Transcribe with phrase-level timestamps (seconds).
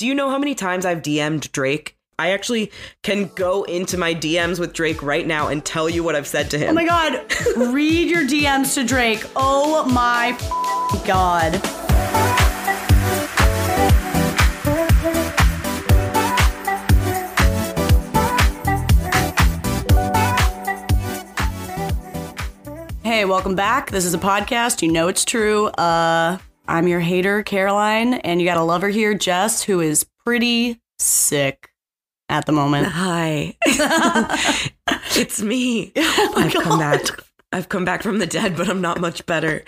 [0.00, 1.94] Do you know how many times I've DM'd Drake?
[2.18, 6.16] I actually can go into my DMs with Drake right now and tell you what
[6.16, 6.70] I've said to him.
[6.70, 7.20] Oh my god.
[7.74, 9.22] Read your DMs to Drake.
[9.36, 10.30] Oh my
[11.06, 11.56] god.
[23.02, 23.90] Hey, welcome back.
[23.90, 24.80] This is a podcast.
[24.80, 25.66] You know it's true.
[25.66, 26.38] Uh
[26.70, 31.68] I'm your hater, Caroline, and you got a lover here, Jess, who is pretty sick
[32.28, 32.86] at the moment.
[32.86, 33.56] Hi.
[35.16, 35.92] it's me.
[35.96, 37.02] Oh I've come back.
[37.50, 39.64] I've come back from the dead, but I'm not much better.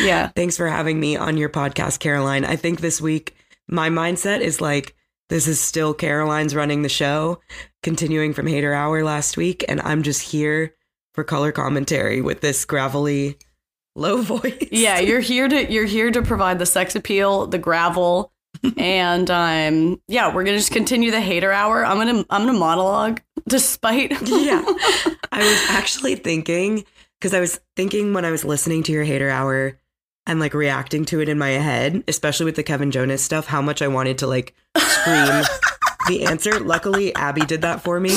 [0.00, 0.28] Yeah.
[0.28, 2.44] Thanks for having me on your podcast, Caroline.
[2.44, 3.36] I think this week
[3.68, 4.96] my mindset is like
[5.28, 7.40] this is still Caroline's running the show,
[7.82, 10.74] continuing from Hater Hour last week, and I'm just here
[11.12, 13.36] for color commentary with this gravelly
[13.96, 14.68] low voice.
[14.70, 18.32] Yeah, you're here to you're here to provide the sex appeal, the gravel,
[18.76, 21.84] and um yeah, we're gonna just continue the hater hour.
[21.84, 24.62] I'm gonna I'm gonna monologue despite yeah.
[25.32, 26.84] I was actually thinking
[27.20, 29.78] because I was thinking when I was listening to your hater hour
[30.26, 33.62] and like reacting to it in my head, especially with the Kevin Jonas stuff, how
[33.62, 35.44] much I wanted to like scream
[36.08, 36.60] the answer.
[36.60, 38.16] Luckily, Abby did that for me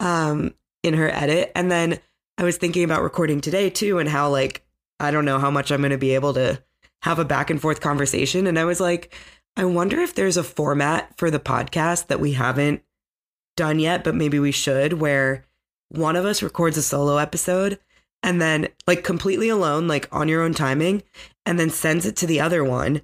[0.00, 1.52] um, in her edit.
[1.54, 1.98] And then
[2.38, 4.65] I was thinking about recording today too and how like
[4.98, 6.62] I don't know how much I'm going to be able to
[7.02, 8.46] have a back and forth conversation.
[8.46, 9.14] And I was like,
[9.56, 12.82] I wonder if there's a format for the podcast that we haven't
[13.56, 15.44] done yet, but maybe we should, where
[15.88, 17.78] one of us records a solo episode
[18.22, 21.02] and then like completely alone, like on your own timing,
[21.44, 23.02] and then sends it to the other one.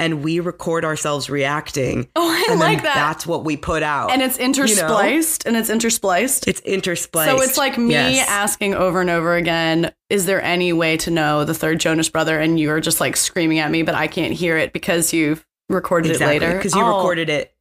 [0.00, 2.08] And we record ourselves reacting.
[2.16, 2.94] Oh, I and like that.
[2.94, 4.10] That's what we put out.
[4.10, 6.48] and it's interspliced and it's interspliced.
[6.48, 7.26] it's interspliced.
[7.26, 8.28] So it's like me Yes.
[8.28, 12.38] asking over and over again, is there any way to know the third Jonas brother?
[12.40, 16.10] And you're just like screaming at me, but I can't hear it because you've recorded
[16.12, 16.56] exactly, it later.
[16.56, 16.96] Because you Oh.
[16.96, 17.52] recorded it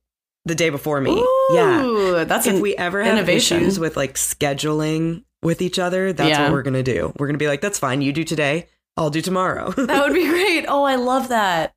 [0.45, 1.23] the day before me.
[1.51, 2.23] yeah.
[2.27, 3.57] That's if an we ever have innovation.
[3.61, 6.43] issues with like scheduling with each other, that's Yeah.
[6.43, 7.13] what we're gonna do.
[7.19, 8.01] We're gonna be like, that's fine.
[8.01, 8.67] You do today.
[8.97, 9.71] I'll do tomorrow.
[9.71, 10.65] that would be great.
[10.67, 11.73] Oh, I love that.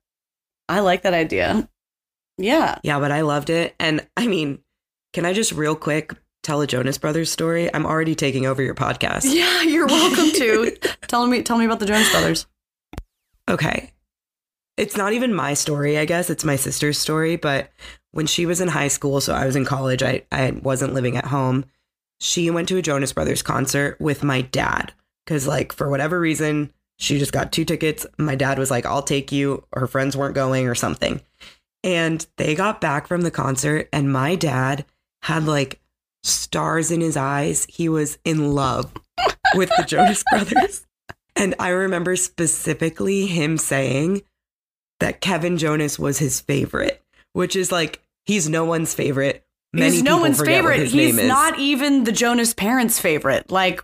[0.69, 1.67] I like that idea.
[2.37, 2.79] Yeah.
[2.83, 3.75] yeah, but I loved it.
[3.79, 4.59] And I mean,
[5.13, 7.73] can I just real quick tell a Jonas Brothers story?
[7.73, 9.23] I'm already taking over your podcast.
[9.33, 10.71] Yeah, you're welcome to.
[11.07, 12.47] tell me tell me about the Jonas brothers.
[13.49, 13.91] Okay.
[14.75, 16.29] It's not even my story, I guess.
[16.29, 17.35] It's my sister's story.
[17.35, 17.69] But
[18.11, 21.17] when she was in high school, so I was in college, I, I wasn't living
[21.17, 21.65] at home.
[22.19, 24.93] She went to a Jonas Brothers concert with my dad.
[25.25, 28.05] Cause like for whatever reason, she just got two tickets.
[28.17, 29.65] My dad was like, I'll take you.
[29.73, 31.21] Her friends weren't going or something.
[31.83, 34.85] And they got back from the concert, and my dad
[35.23, 35.81] had like
[36.23, 37.65] stars in his eyes.
[37.69, 38.93] He was in love
[39.55, 40.85] with the Jonas Brothers.
[41.35, 44.21] And I remember specifically him saying
[44.99, 47.01] that Kevin Jonas was his favorite,
[47.33, 49.43] which is like he's no one's favorite.
[49.73, 50.87] Many He's no one's favorite.
[50.87, 53.49] He's not even the Jonas parents' favorite.
[53.51, 53.83] Like,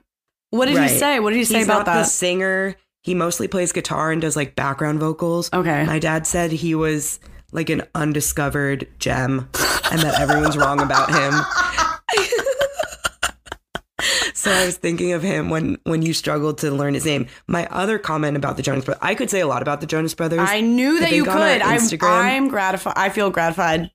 [0.52, 0.90] what did Right.
[0.92, 1.20] he say?
[1.20, 2.76] What did he say He's about not the singer.
[3.04, 5.50] He mostly plays guitar and does like background vocals.
[5.54, 5.86] Okay.
[5.86, 7.20] My dad said he was
[7.52, 9.50] like an undiscovered gem
[9.92, 11.34] and that everyone's wrong about him.
[14.34, 17.28] so I was thinking of him when when you struggled to learn his name.
[17.48, 20.14] My other comment about the Jonas Brothers, I could say a lot about the Jonas
[20.14, 20.42] Brothers.
[20.42, 21.34] I knew I that you could.
[21.34, 22.94] I'm, Instagram- I'm gratified.
[22.96, 23.92] I feel gratified,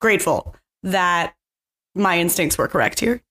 [0.00, 1.34] grateful that
[1.94, 3.22] my instincts were correct here.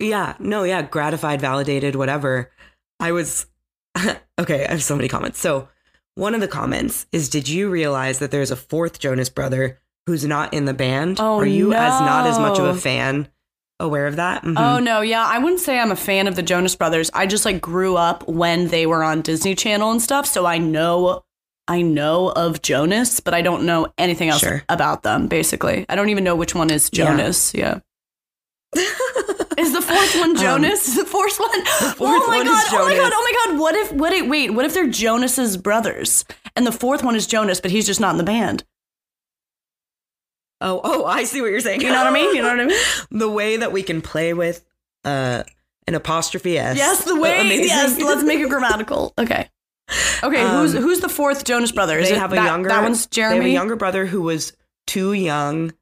[0.00, 2.50] Yeah, no, yeah, gratified, validated, whatever.
[3.00, 3.46] I was
[4.40, 4.66] okay.
[4.66, 5.38] I have so many comments.
[5.40, 5.68] So,
[6.16, 10.24] one of the comments is Did you realize that there's a fourth Jonas brother who's
[10.24, 11.18] not in the band?
[11.20, 12.70] Oh, Are you, as not as much of no.
[12.70, 13.28] a fan,
[13.80, 14.42] aware of that?
[14.44, 14.54] Mhm.
[14.58, 17.10] Oh no, yeah, I wouldn't say I'm a fan of the Jonas Brothers.
[17.14, 20.58] I just like grew up when they were on Disney Channel and stuff, so I
[20.58, 21.24] know
[21.66, 24.62] I know of Jonas, but I don't know anything else Sure.
[24.68, 25.28] about them.
[25.28, 27.06] Basically, I don't even know which one is Yeah.
[27.06, 27.54] Jonas.
[27.54, 27.80] Yeah.
[29.58, 30.88] Is the fourth one Jonas?
[30.88, 31.64] Is the fourth one?
[31.94, 32.64] fourth oh my god!
[32.72, 33.12] Oh my god!
[33.14, 33.60] Oh my god!
[33.60, 33.92] What if?
[33.92, 34.26] What if?
[34.26, 34.50] Wait!
[34.50, 36.24] What if they're Jonas's brothers,
[36.56, 38.64] and the fourth one is Jonas, but he's just not in the band?
[40.60, 41.82] oh, oh, I see what you're saying.
[41.82, 42.34] You know what I mean?
[42.34, 42.78] You know what I mean?
[43.10, 44.64] the way that we can play with
[45.04, 45.42] uh,
[45.86, 46.76] an apostrophe S.
[46.76, 47.40] Yes, the way.
[47.40, 47.66] Amazing.
[47.66, 49.12] Yes, let's make it grammatical.
[49.18, 49.48] Okay.
[50.22, 51.98] Okay, who's Um, who's the fourth Jonas brother?
[51.98, 53.50] Is they it have a that, younger That one's They have Jeremy.
[53.50, 54.54] a younger brother who was
[54.86, 55.72] too young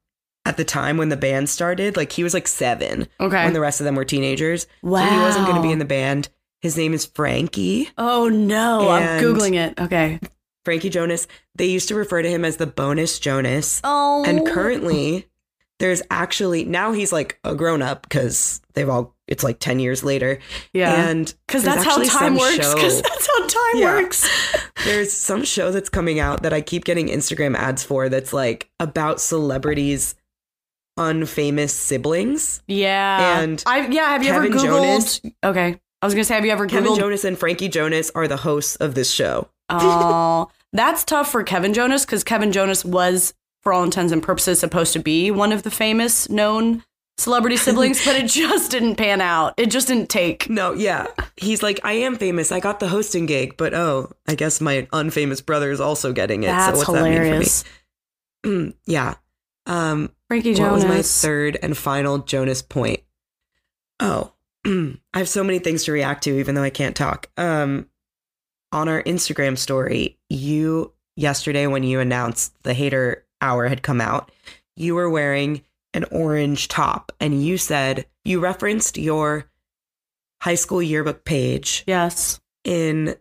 [0.44, 1.96] at the time when the band started.
[1.96, 3.44] Like he was like seven okay.
[3.44, 4.66] when the rest of them were teenagers.
[4.82, 6.28] So he wasn't going to be in the band.
[6.60, 7.88] His name is Frankie.
[7.98, 9.80] oh no, I'm googling it.
[9.80, 10.20] Okay.
[10.64, 11.26] Frankie Jonas.
[11.56, 13.80] They used to refer to him as the bonus Jonas.
[13.82, 14.24] Oh.
[14.24, 15.26] And currently,
[15.80, 20.04] there's actually now he's like a grown up because they've all it's like 10 years
[20.04, 20.38] later
[20.72, 21.08] Yeah.
[21.08, 22.56] and Because that's how time works.
[22.74, 23.94] Because that's how time Yeah.
[23.96, 24.28] works.
[24.84, 28.68] there's some show that's coming out that i keep getting instagram ads for that's like
[28.80, 30.14] about celebrities
[30.98, 33.40] unfamous siblings Yeah.
[33.40, 35.80] And I yeah, have you ever Kevin Googled Jonas- Okay.
[36.02, 38.74] I was gonna say, have you ever kevin jonas and frankie jonas are the hosts
[38.76, 43.84] of this show Oh, that's tough for Kevin Jonas because Kevin Jonas was, for all
[43.84, 46.82] intents and purposes, supposed to be one of the famous known
[47.16, 49.54] celebrity siblings, but it just didn't pan out.
[49.56, 50.50] It just didn't take.
[50.50, 51.06] no yeah
[51.36, 54.82] he's like i am famous i got the hosting gig but oh i guess my
[54.92, 57.24] unfamous brother is also getting it That's so what's that mean for me
[58.44, 58.74] hilarious.
[58.86, 59.14] yeah
[59.66, 60.84] um Frankie What Jonas.
[60.84, 63.00] was my third and final Jonas point?
[64.00, 64.32] Oh,
[64.64, 67.28] I have so many things to react to, even though I can't talk.
[67.36, 67.90] Um,
[68.72, 74.32] on our Instagram story, you yesterday when you announced the hater hour had come out,
[74.74, 79.50] you were wearing an orange top, and you said you referenced your
[80.40, 82.40] high school yearbook page yes.
[82.64, 83.16] in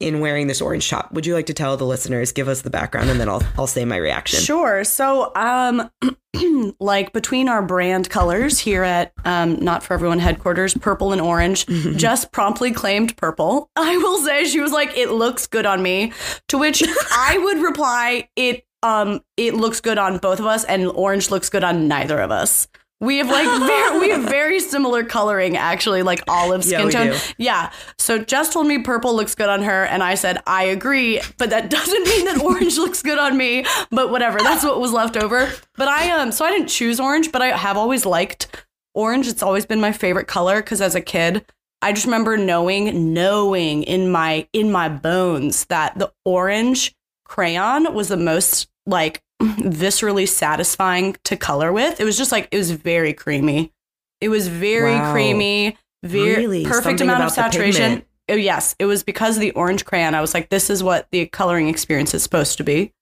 [0.00, 1.12] in wearing this orange top.
[1.12, 3.66] Would you like to tell the listeners, give us the background, and then I'll I'll
[3.66, 4.40] say my reaction.
[4.40, 4.84] Sure.
[4.84, 5.90] So, um,
[6.80, 11.66] like between our brand colors here at um, Not for Everyone headquarters, purple and orange,
[11.96, 13.70] just promptly claimed purple.
[13.76, 16.12] I will say she was like, "It looks good on me,"
[16.48, 20.86] to which I would reply, "It um, it looks good on both of us, and
[20.86, 22.68] orange looks good on neither of us."
[23.00, 27.12] We have like very, we have very similar coloring, actually, like olive skin we tone.
[27.12, 27.18] do.
[27.38, 27.70] Yeah.
[27.96, 31.50] So Jess told me purple looks good on her, and I said I agree, but
[31.50, 33.64] that doesn't mean that orange looks good on me.
[33.90, 35.48] But whatever, that's what was left over.
[35.76, 38.64] But I um, so I didn't choose orange, but I have always liked
[38.94, 39.28] orange.
[39.28, 41.44] It's always been my favorite color because as a kid,
[41.80, 48.08] I just remember knowing, knowing in my in my bones that the orange crayon was
[48.08, 52.00] the most like viscerally satisfying to color with.
[52.00, 53.72] It was just like it was very creamy.
[54.20, 55.12] It was very Wow.
[55.12, 56.64] creamy, very Really?
[56.64, 58.02] perfect Something amount of saturation.
[58.30, 60.14] Oh, yes, it was because of the orange crayon.
[60.14, 62.92] I was like, this is what the coloring experience is supposed to be.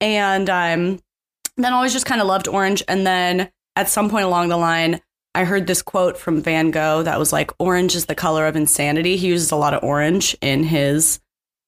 [0.00, 0.98] And um,
[1.56, 2.82] then I always just kind of loved orange.
[2.88, 5.00] And then at some point along the line,
[5.36, 8.56] I heard this quote from Van Gogh that was like, orange is the color of
[8.56, 9.16] insanity.
[9.16, 11.20] He uses a lot of orange in his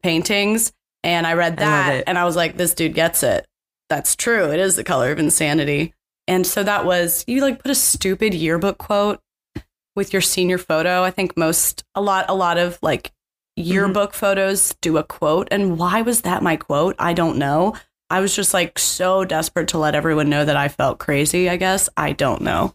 [0.03, 0.73] paintings.
[1.05, 2.05] And I read that it.
[2.07, 3.47] and I was like, this dude gets it.
[3.89, 4.51] That's true.
[4.51, 5.95] It is the color of insanity.
[6.27, 9.21] And so that was, you like put a stupid yearbook quote
[9.97, 11.03] with your senior photo.
[11.03, 13.13] I think most, a lot, a lot of like
[13.59, 13.63] mm-hmm.
[13.63, 15.49] yearbook photos do a quote.
[15.51, 16.97] And why was that my quote?
[16.99, 17.75] I don't know.
[18.11, 21.57] I was just like so desperate to let everyone know that I felt crazy, I
[21.57, 21.89] guess.
[21.97, 22.75] I don't know.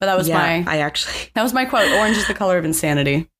[0.00, 1.90] But that was yeah, my I actually that was my quote.
[1.90, 3.30] Orange is the color of insanity.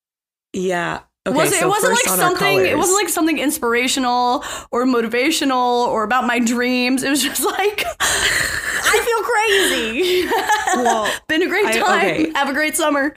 [0.52, 1.00] yeah.
[1.26, 5.86] Okay, was it, so it wasn't like something it wasn't like something inspirational or motivational
[5.88, 7.02] or about my dreams.
[7.02, 10.28] It was just like I feel crazy.
[10.82, 11.86] Well, Been a great I- time.
[12.00, 12.32] okay.
[12.34, 13.16] Have a great summer.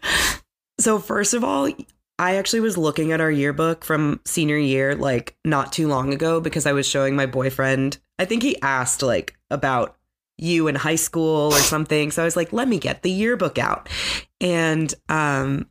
[0.79, 1.69] So first of all,
[2.17, 6.39] I actually was looking at our yearbook from senior year like not too long ago
[6.39, 7.97] because I was showing my boyfriend.
[8.17, 9.95] I think he asked like about
[10.37, 12.11] you in high school or something.
[12.11, 13.89] So I was like, let me get the yearbook out.
[14.41, 15.67] And um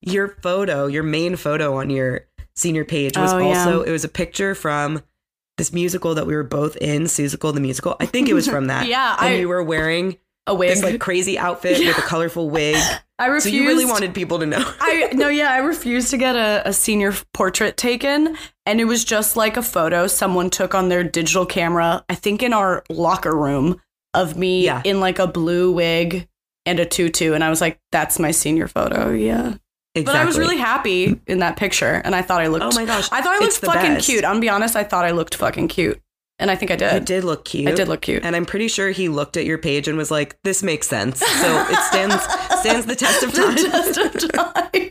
[0.00, 3.46] your photo, your main photo on your senior page was Oh, yeah.
[3.64, 5.02] also it was a picture from
[5.56, 7.96] this musical that we were both in, Seussical the musical.
[8.00, 8.86] I think it was from that.
[8.88, 10.16] Yeah, and I- you were wearing
[10.46, 10.70] A wig.
[10.70, 12.76] this like crazy outfit with a colorful wig.
[13.20, 13.54] I So refused.
[13.56, 14.58] you really wanted people to know.
[14.80, 19.04] I no, yeah, I refused to get a, a senior portrait taken, and it was
[19.04, 22.04] just like a photo someone took on their digital camera.
[22.08, 23.80] I think in our locker room
[24.14, 24.82] of me Yeah.
[24.84, 26.28] in like a blue wig
[26.64, 29.54] and a tutu, and I was like, "That's my senior photo." Yeah,
[29.94, 30.04] Exactly.
[30.04, 32.64] but I was really happy in that picture, and I thought I looked.
[32.64, 33.08] Oh my gosh.
[33.10, 34.06] I thought I looked fucking best.
[34.06, 34.24] cute.
[34.24, 34.76] I'm gonna be honest.
[34.76, 36.00] I thought I looked fucking cute,
[36.38, 37.04] and I think I You did.
[37.04, 37.66] did look cute.
[37.68, 38.24] I did look cute.
[38.24, 41.18] And I'm pretty sure he looked at your page and was like, "This makes sense."
[41.20, 42.14] So it stands
[42.60, 43.56] stands the test of time.
[43.56, 44.90] Just of time.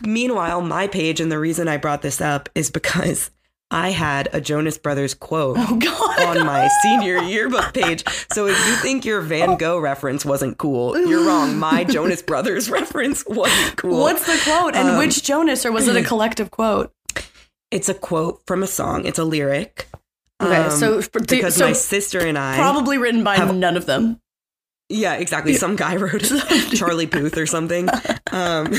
[0.02, 3.30] Meanwhile, my page and the reason I brought this up is because
[3.74, 8.04] I had a Jonas Brothers quote Oh on my senior yearbook page.
[8.32, 11.58] So if you think your Van Gogh reference wasn't cool, you're wrong.
[11.58, 14.00] My Jonas Brothers reference wasn't cool.
[14.02, 16.92] What's the quote, and Um, which Jonas, or was it a collective quote?
[17.70, 19.06] It's a quote from a song.
[19.06, 19.88] It's a lyric.
[20.42, 23.86] Okay, Um, so because so my sister and I probably written by have- none of
[23.86, 24.20] them.
[24.90, 25.54] Yeah, exactly.
[25.54, 27.88] Some guy wrote it, Charlie Booth or something.
[28.32, 28.70] Um,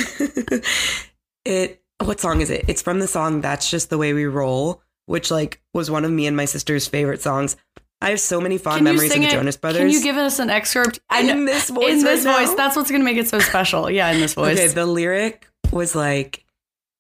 [1.46, 1.80] it.
[2.04, 2.66] What song is it?
[2.68, 6.12] It's from the song "That's Just the Way We Roll," which like was one of
[6.12, 7.56] me and my sister's favorite songs.
[8.02, 9.32] I have so many fond memories of the it?
[9.32, 9.80] Jonas Brothers.
[9.80, 11.00] Can you give us an excerpt?
[11.18, 11.94] In this voice?
[11.94, 12.56] in this right voice.
[12.56, 13.90] That's what's gonna make it so special.
[13.90, 14.60] Yeah, in this voice.
[14.60, 16.44] Okay, the lyric was like,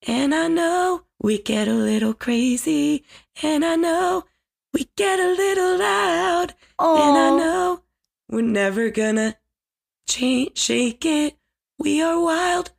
[0.08, 3.04] and I know we get a little crazy,
[3.42, 4.24] and I know
[4.74, 7.84] we get a little loud, and I know
[8.30, 9.36] We're never gonna
[10.08, 11.36] change, shake it.
[11.78, 12.72] We are wild.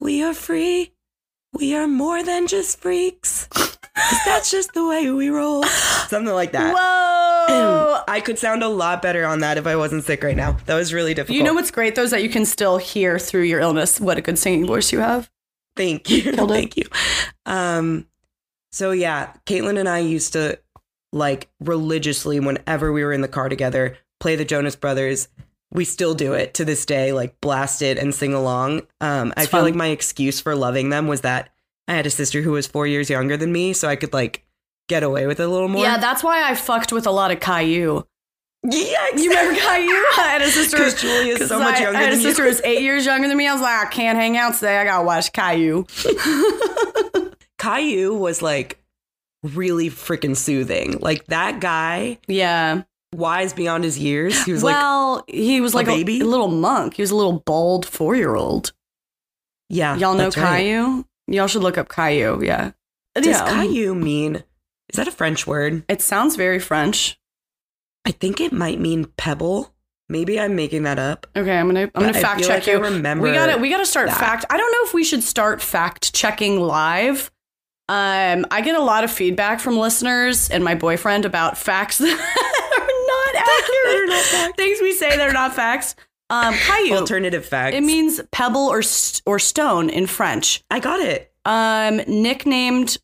[0.00, 0.92] We are free.
[1.54, 3.48] We are more than just freaks.
[4.24, 5.62] that's just the way we roll.
[5.64, 6.74] Something like that.
[6.74, 8.02] Whoa!
[8.08, 10.56] I could sound a lot better on that if I wasn't sick right now.
[10.66, 11.36] That was really difficult.
[11.36, 14.18] you know what's great though is that you can still hear through your illness what
[14.18, 15.30] a good singing voice you have.
[15.76, 16.22] Thank you.
[16.32, 16.54] Killed it.
[16.54, 16.84] Thank you.
[17.46, 18.06] Um,
[18.72, 20.58] so yeah, Caitlin and I used to
[21.12, 25.28] like religiously whenever we were in the car together, play the Jonas Brothers.
[25.72, 28.82] We still do it to this day, like blast it and sing along.
[29.00, 29.64] Um, I feel fun.
[29.64, 31.50] like my excuse for loving them was that
[31.90, 34.44] I had a sister who was four years younger than me, so I could like
[34.88, 35.82] get away with it a little more.
[35.82, 38.04] Yeah, that's why I fucked with a lot of Caillou.
[38.62, 39.88] yeah, You remember Caillou?
[40.18, 40.76] I had a sister.
[40.78, 43.04] Because Julie is so much I, younger I had a sister who was eight years
[43.06, 43.46] younger than me.
[43.48, 44.78] I was like, I can't hang out today.
[44.78, 45.84] I gotta watch Caillou.
[47.58, 48.78] Caillou was like
[49.42, 50.98] really freaking soothing.
[51.00, 52.82] Like that guy, Yeah.
[53.14, 54.44] wise beyond his years.
[54.44, 56.20] He was like, well, he was like a, baby?
[56.20, 56.94] a little monk.
[56.94, 58.72] He was a little bald four year old.
[59.68, 61.04] yeah, Y'all know that's right.
[61.30, 62.42] Y'all should look up Caillou.
[62.44, 62.72] Yeah.
[63.14, 63.48] Does yeah.
[63.48, 64.36] Caillou mean?
[64.88, 65.84] Is that a French word?
[65.88, 67.18] It sounds very French.
[68.04, 69.72] I think it might mean pebble.
[70.08, 71.28] Maybe I'm making that up.
[71.36, 72.82] Okay, I'm gonna I'm gonna I fact check like I you.
[72.82, 74.18] remember we gotta we gotta start that.
[74.18, 74.44] fact.
[74.50, 77.30] I don't know if we should start fact checking live.
[77.88, 82.08] Um, I get a lot of feedback from listeners and my boyfriend about facts that
[82.08, 84.08] are not accurate.
[84.08, 84.56] Not facts.
[84.56, 85.94] Things we say that are not facts.
[86.30, 86.96] Um, Caillou.
[86.96, 87.76] Alternative facts.
[87.76, 90.62] It means pebble or st- or stone in French.
[90.70, 91.32] I got it.
[91.44, 92.98] Um, nicknamed.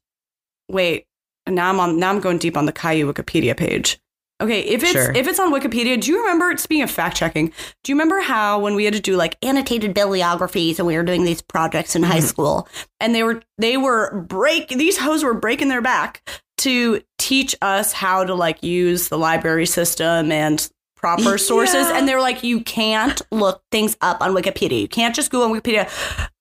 [0.71, 1.07] Wait,
[1.49, 1.99] now I'm on.
[1.99, 3.99] Now I'm going deep on the Caillou Wikipedia page.
[4.41, 5.13] Okay, if it's Sure.
[5.13, 6.55] if it's on Wikipedia, do you remember?
[6.59, 7.47] Speaking of fact checking,
[7.83, 11.03] do you remember how when we had to do like annotated bibliographies and we were
[11.03, 12.23] doing these projects in high Mhm.
[12.29, 12.69] school,
[13.01, 16.21] and they were they were break these hoes were breaking their back
[16.59, 21.99] to teach us how to like use the library system and proper sources, Yeah.
[21.99, 24.81] and they're like, you can't look things up on Wikipedia.
[24.81, 25.89] You can't just go on Wikipedia.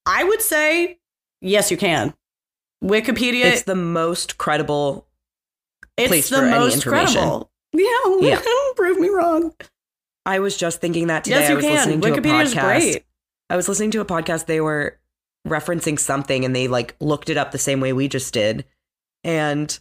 [0.06, 0.98] I would say
[1.40, 2.14] yes, you can.
[2.84, 5.06] Wikipedia It's the most credible.
[5.96, 7.14] it's place the for any most information.
[7.22, 7.50] credible.
[7.72, 8.42] Yeah, Yeah.
[8.76, 9.54] prove me wrong.
[10.26, 11.40] I was just thinking that today.
[11.40, 11.74] yes, I was can.
[11.74, 12.62] listening to Wikipedia a is podcast.
[12.80, 13.04] great.
[13.48, 14.46] I was listening to a podcast.
[14.46, 14.98] They were
[15.46, 18.64] referencing something and they like looked it up the same way we just did.
[19.24, 19.78] And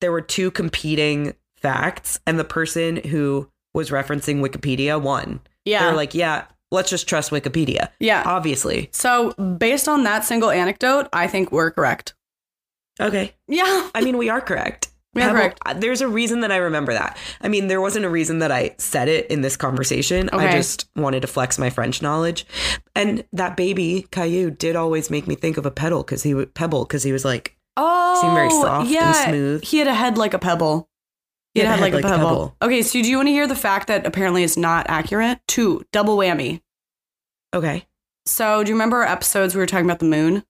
[0.00, 5.40] there were two competing facts, and the person who was referencing Wikipedia won.
[5.64, 7.88] They Yeah, were like, yeah, let's just trust Wikipedia.
[8.00, 8.22] yeah.
[8.26, 8.88] Obviously.
[8.92, 12.14] So based on that single anecdote, I think we're correct.
[13.00, 13.32] Okay.
[13.48, 14.88] Yeah, I mean, we are correct.
[15.12, 15.58] We are correct.
[15.66, 17.16] uh, There's a reason that I remember that.
[17.40, 20.30] I mean, there wasn't a reason that I said it in this conversation.
[20.32, 20.46] Okay.
[20.46, 22.46] I just wanted to flex my French knowledge.
[22.94, 26.54] And that baby Caillou did always make me think of a pedal because he would
[26.54, 29.64] pebble because he was like Oh, Seemed very soft and smooth.
[29.64, 30.88] He had a head like a pebble.
[31.54, 32.16] He had a head like, a, pebble.
[32.28, 32.56] pebble.
[32.62, 35.40] Okay, so do you want to hear the fact that apparently is not accurate?
[35.48, 36.60] Two, double whammy.
[37.54, 37.86] okay.
[38.26, 40.44] So do you remember our episodes we were talking about the moon?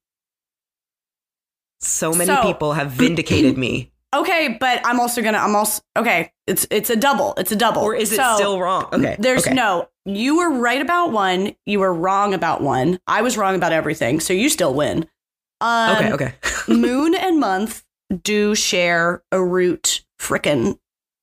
[1.79, 3.87] So many So- people have vindicated me.
[4.13, 5.37] Okay, but I'm also gonna.
[5.37, 6.33] I'm also okay.
[6.45, 7.33] It's it's a double.
[7.37, 7.81] It's a double.
[7.81, 8.89] Or is it So- still wrong?
[8.91, 9.15] Okay.
[9.17, 9.55] There's okay.
[9.55, 9.87] no.
[10.03, 11.55] You were right about one.
[11.65, 12.99] You were wrong about one.
[13.07, 14.19] I was wrong about everything.
[14.19, 15.07] So you still win.
[15.61, 16.33] Um, Okay, okay.
[16.67, 17.85] moon and month
[18.21, 20.77] do share a root frickin'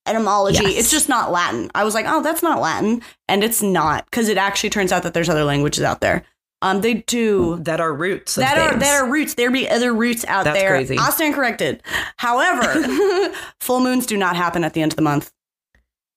[0.08, 0.62] etymology.
[0.62, 0.78] Yes.
[0.78, 1.70] It's just not Latin.
[1.74, 5.02] I was like, oh, that's not Latin, and it's not because it actually turns out
[5.04, 6.24] that there's other languages out there.
[6.60, 8.34] Um, they do that are roots.
[8.34, 8.82] That are things.
[8.82, 9.34] that are roots.
[9.34, 10.70] There be other roots out That's there.
[10.70, 10.96] crazy.
[10.98, 11.82] I'll stand corrected.
[12.16, 15.30] However, full moons do not happen at the end of the month.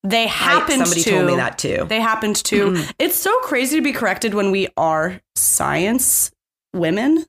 [0.03, 1.09] They I- happened somebody to.
[1.11, 1.85] told me that too.
[1.87, 2.71] They happened to.
[2.71, 2.93] Mm-mm.
[2.97, 6.31] It's so crazy to be corrected when we are science
[6.73, 7.25] women.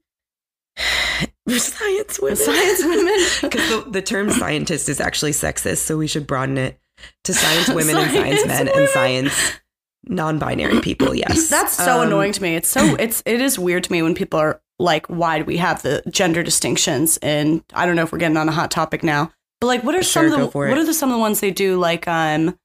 [1.48, 2.36] Science women.
[2.36, 3.18] Science women.
[3.42, 6.78] Because the, the term scientist is actually sexist, so we should broaden it
[7.24, 8.80] to science women and science Science men women.
[8.80, 9.52] and science
[10.06, 11.14] non-binary people.
[11.14, 12.56] Yes, That's so Um, annoying to me.
[12.56, 15.56] It's so it's it is weird to me when people are like, why do we
[15.58, 17.16] have the gender distinctions?
[17.18, 19.94] And I don't know if we're getting on a hot topic now, but like, what
[19.94, 20.78] are some of the what it.
[20.78, 21.78] are the some of the ones they do?
[21.78, 22.58] Like, um,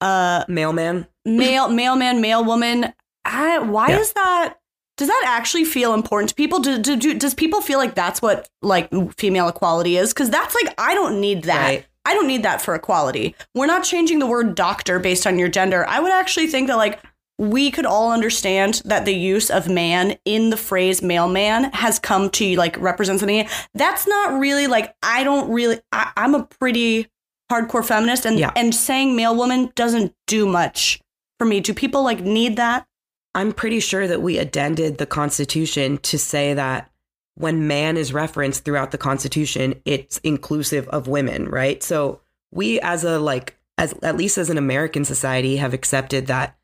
[0.00, 1.06] uh, Mailman.
[1.24, 2.92] male mailman, male woman.
[3.24, 3.98] I, why Yeah.
[3.98, 4.54] is that?
[5.00, 6.58] Does that actually feel important to people?
[6.58, 10.12] Do, do, do, does people feel like that's what like female equality is?
[10.12, 11.66] Because that's like I don't need that.
[11.68, 11.86] Right.
[12.04, 13.34] I don't need that for equality.
[13.54, 15.86] We're not changing the word doctor based on your gender.
[15.88, 17.00] I would actually think that like
[17.38, 22.28] we could all understand that the use of man in the phrase mailman has come
[22.32, 23.48] to like represent something.
[23.72, 27.06] That's not really like I don't really I, I'm a pretty
[27.50, 28.52] hardcore feminist and Yeah.
[28.54, 31.00] and saying male woman doesn't do much
[31.38, 31.60] for me.
[31.60, 32.86] Do people like need that?
[33.34, 36.90] I'm pretty sure that we addended the Constitution to say that
[37.34, 41.82] when man is referenced throughout the Constitution, it's inclusive of women, right?
[41.82, 42.20] So
[42.50, 46.56] we as a like as at least as an American society, have accepted that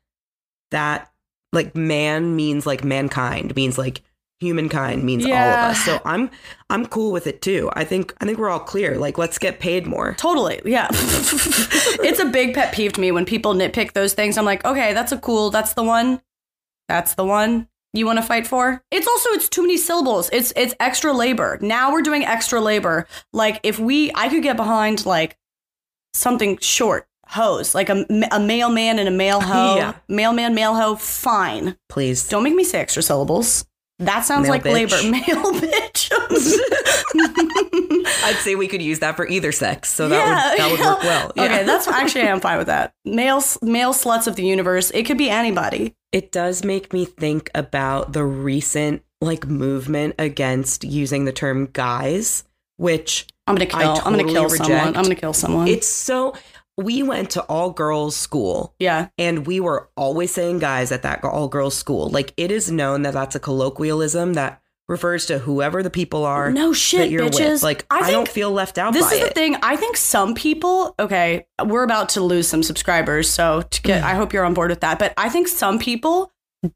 [0.71, 1.11] that
[1.53, 4.01] like man means like mankind means like
[4.39, 5.83] humankind means all of us.
[5.83, 6.29] So I'm
[6.69, 7.71] I'm cool with it too.
[7.73, 8.97] I think I think we're all clear.
[8.97, 10.13] Like let's get paid more.
[10.15, 10.61] Totally.
[10.65, 10.87] Yeah.
[10.91, 14.37] it's a big pet peeve to me when people nitpick those things.
[14.37, 16.21] I'm like, okay, that's a cool, that's the one.
[16.87, 18.83] That's the one you want to fight for.
[18.91, 20.29] It's also it's too many syllables.
[20.31, 21.57] It's it's extra labor.
[21.61, 23.07] Now we're doing extra labor.
[23.33, 25.37] Like if we I could get behind like
[26.13, 29.75] something short, hose, like a, a mailman and a male hoe.
[29.77, 29.93] Yeah.
[30.07, 31.77] Mailman, male hoe, fine.
[31.89, 32.27] Please.
[32.27, 33.65] Don't make me say extra syllables.
[33.99, 34.73] That sounds Male like bitch.
[34.73, 34.95] labor.
[35.11, 36.11] Male bitch.
[38.23, 39.89] I'd say we could use that for either sex.
[39.89, 41.31] So that would that would work well.
[41.35, 41.43] Yeah.
[41.45, 42.93] Okay, that's actually I'm fine with that.
[43.05, 44.91] Male male sluts of the universe.
[44.91, 45.95] It could be anybody.
[46.11, 52.43] it does make me think about the recent like movement against using the term guys,
[52.77, 53.79] which I'm gonna kill.
[53.79, 54.95] I I'm gonna kill totally someone.
[54.95, 55.67] I'm gonna kill someone.
[55.67, 56.35] it's so
[56.77, 59.09] we went to all girls school yeah.
[59.17, 62.09] and we were always saying guys at that all girls school.
[62.09, 66.49] Like it is known that that's a colloquialism that refers to whoever the people are
[66.51, 67.53] No that shit, you're bitches.
[67.53, 67.63] with.
[67.63, 69.35] Like I I, don't feel left out this is the it.
[69.35, 69.57] thing.
[69.61, 70.95] I think some people.
[70.99, 74.05] Okay, we're about to lose some subscribers, so to get, mm.
[74.05, 74.99] I hope you're on board with that.
[74.99, 76.31] But I think some people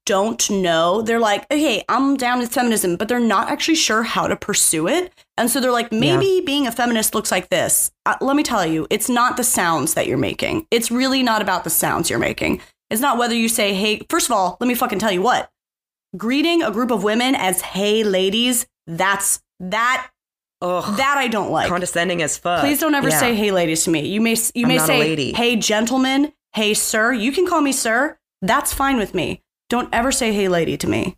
[0.06, 1.02] don't know.
[1.02, 4.88] They're like, okay, I'm down with feminism, but they're not actually sure how to pursue
[4.88, 5.12] it.
[5.38, 7.92] And so they're like, maybe being a feminist looks like this.
[8.06, 10.68] Uh, let me tell you, it's not the sounds that you're making.
[10.72, 12.62] It's really not about the sounds you're making.
[12.90, 15.50] It's not whether you say, hey, first of all, let me fucking tell you what.
[16.18, 20.10] Greeting a group of women as hey ladies, that's that
[20.62, 21.70] Ugh, that I don't like.
[21.70, 22.60] condescending as fuck.
[22.60, 23.18] Please don't ever Yeah.
[23.20, 24.06] say "Hey, ladies" to me.
[24.08, 25.32] You may you I'm may say lady.
[25.34, 28.18] "Hey, gentlemen," "Hey, sir." You can call me sir.
[28.42, 29.42] That's fine with me.
[29.72, 31.18] Don't ever say "Hey, lady" to me.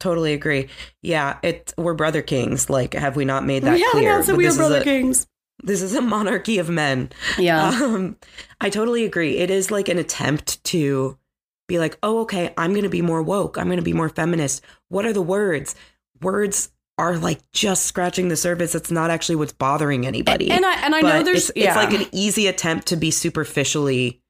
[0.00, 0.68] Totally agree.
[1.02, 2.68] Yeah, it we're brother kings.
[2.70, 4.16] Like, have we not made that yeah, clear?
[4.16, 5.26] that's But we are this is brother a- kings.
[5.62, 7.10] This is a monarchy of men.
[7.38, 8.16] Yeah, Um,
[8.60, 9.38] I totally agree.
[9.38, 11.16] It is like an attempt to
[11.66, 13.56] be like, oh, okay, I'm going to be more woke.
[13.56, 14.62] I'm going to be more feminist.
[14.88, 15.74] What are the words?
[16.20, 18.74] Words are like just scratching the surface.
[18.74, 20.50] It's not actually what's bothering anybody.
[20.50, 21.68] and I and I but know there's it's, yeah.
[21.68, 24.22] it's like an easy attempt to be superficially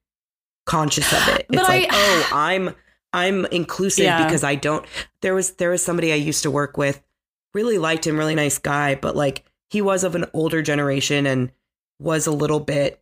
[0.65, 1.45] conscious of it.
[1.49, 2.75] But It's like, I- oh, I'm
[3.13, 4.23] I'm inclusive Yeah.
[4.25, 4.85] because I don't.
[5.21, 7.01] There was there was somebody I used to work with,
[7.53, 11.51] really liked him, really nice guy, but like he was of an older generation and
[11.99, 13.01] was a little bit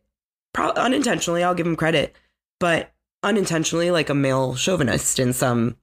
[0.54, 1.42] pro- unintentionally.
[1.44, 2.14] I'll give him credit,
[2.60, 5.76] but unintentionally like a male chauvinist in some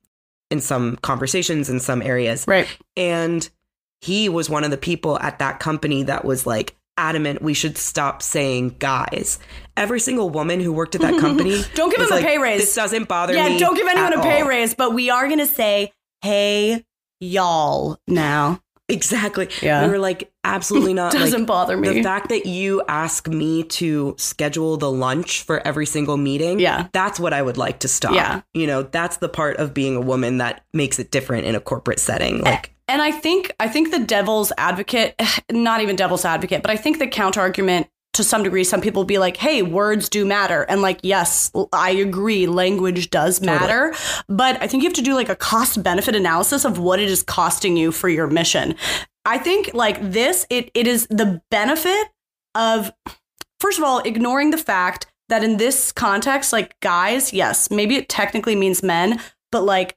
[0.49, 2.45] in some conversations in some areas.
[2.47, 2.67] right.
[2.95, 3.49] And
[4.01, 7.77] he was one of the people at that company that was like adamant we should
[7.77, 9.39] stop saying guys.
[9.75, 12.61] Every single woman who worked at that company Don't give him a pay raise.
[12.61, 13.53] This doesn't bother Yeah, me.
[13.53, 16.83] Yeah, don't give anyone a pay all." raise, but we are gonna say "Hey,
[17.19, 18.59] y'all" now.
[18.89, 19.47] Exactly.
[19.61, 19.85] Yeah.
[19.85, 21.13] We were like, absolutely not.
[21.13, 21.87] Doesn't like, bother me.
[21.87, 26.87] The fact that you ask me to schedule the lunch for every single meeting, Yeah.
[26.91, 28.13] that's what I would like to stop.
[28.13, 28.41] Yeah.
[28.53, 31.61] You know, that's the part of being a woman that makes it different in a
[31.61, 32.45] corporate setting.
[32.45, 35.15] Eh, Like, And I think I think the devil's advocate,
[35.51, 39.05] not even devil's advocate, but I think the counter argument to some degree, some people
[39.05, 43.93] be like, "Hey, words do matter," and like, yes, I agree, language does matter,
[44.29, 47.09] but I think you have to do like a cost benefit analysis of what it
[47.09, 48.75] is costing you for your mission.
[49.25, 52.09] I think like this, it it is the benefit
[52.53, 52.91] of
[53.59, 58.09] first of all ignoring the fact that in this context, like guys, yes, maybe it
[58.09, 59.19] technically means men,
[59.51, 59.95] but like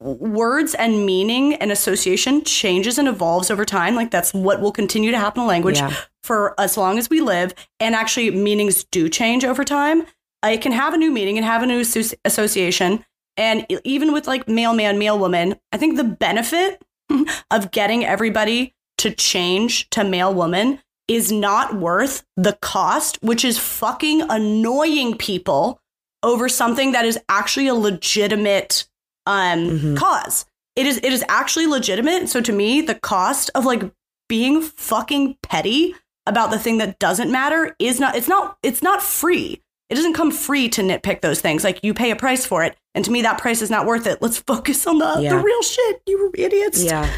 [0.00, 3.94] words and meaning and association changes and evolves over time.
[3.94, 5.94] Like that's what will continue to happen in language Yeah.
[6.22, 7.54] for as long as we live.
[7.80, 10.04] And actually, meanings do change over time.
[10.44, 11.82] It can have a new meaning and have a new
[12.24, 13.04] association.
[13.36, 16.82] And even with like male man, male woman, I think the benefit
[17.50, 23.58] of getting everybody to change to male woman is not worth the cost, which is
[23.58, 25.80] fucking annoying people
[26.22, 28.86] over something that is actually a legitimate
[29.26, 29.96] um Mhm.
[29.96, 30.46] cause.
[30.76, 32.28] It is it is actually legitimate.
[32.28, 33.82] So to me, the cost of like
[34.28, 35.94] being fucking petty
[36.26, 39.60] about the thing that doesn't matter is not it's not it's not free.
[39.90, 41.62] It doesn't come free to nitpick those things.
[41.62, 42.76] Like you pay a price for it.
[42.94, 44.18] And to me that price is not worth it.
[44.22, 46.82] Let's focus on the, the real shit, you idiots.
[46.82, 47.08] yeah.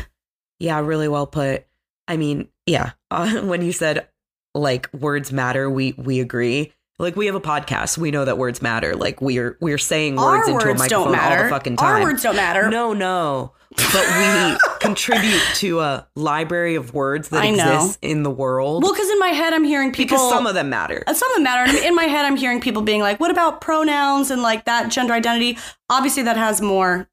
[0.58, 1.64] Yeah, really well put.
[2.08, 2.92] I mean, yeah.
[3.10, 4.08] Uh, when you said
[4.54, 6.72] like words matter, we we agree.
[6.98, 8.94] Like we have a podcast, we know that words matter.
[8.96, 11.96] Like we're we're saying Our words into a microphone all the fucking time.
[11.96, 12.70] Our words don't matter.
[12.70, 13.52] No, no.
[13.76, 17.74] But we contribute to a library of words that I know.
[17.74, 18.82] exists in the world.
[18.82, 21.04] Well, because in my head I'm hearing people because some of them matter.
[21.06, 21.70] Uh, Some of them matter.
[21.86, 25.12] In my head, I'm hearing people being like, what about pronouns and like that gender
[25.12, 25.58] identity?
[25.90, 27.10] Obviously, that has more.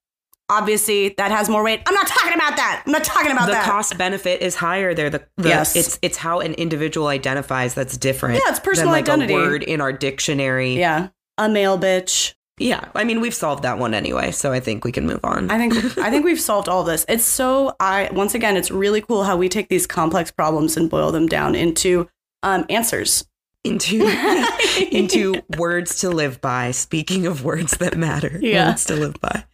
[0.57, 1.81] Obviously that has more weight.
[1.85, 2.83] I'm not talking about that.
[2.85, 3.65] I'm not talking about the that.
[3.65, 5.09] The cost benefit is higher there.
[5.09, 5.75] The, the Yes.
[5.75, 8.35] it's it's how an individual identifies that's different.
[8.35, 9.33] Yeah, it's personal than like identity.
[9.33, 10.75] a word in our dictionary.
[10.77, 12.33] yeah, a male bitch.
[12.59, 15.49] Yeah, I mean we've solved that one anyway, so I think we can move on.
[15.49, 17.03] I think I think we've solved all this.
[17.09, 20.89] It's so I once again, it's really cool how we take these complex problems and
[20.89, 22.07] boil them down into
[22.43, 23.25] um, answers.
[23.63, 24.01] into
[24.91, 26.71] into words to live by.
[26.71, 28.69] Speaking of words that matter, Yeah.
[28.69, 29.45] words to live by.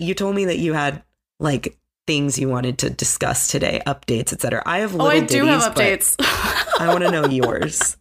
[0.00, 1.02] You told me that you had
[1.38, 4.62] like things you wanted to discuss today, updates, etc.
[4.64, 6.78] I have little Oh, I do have ditties, updates.
[6.80, 7.96] I want to know yours.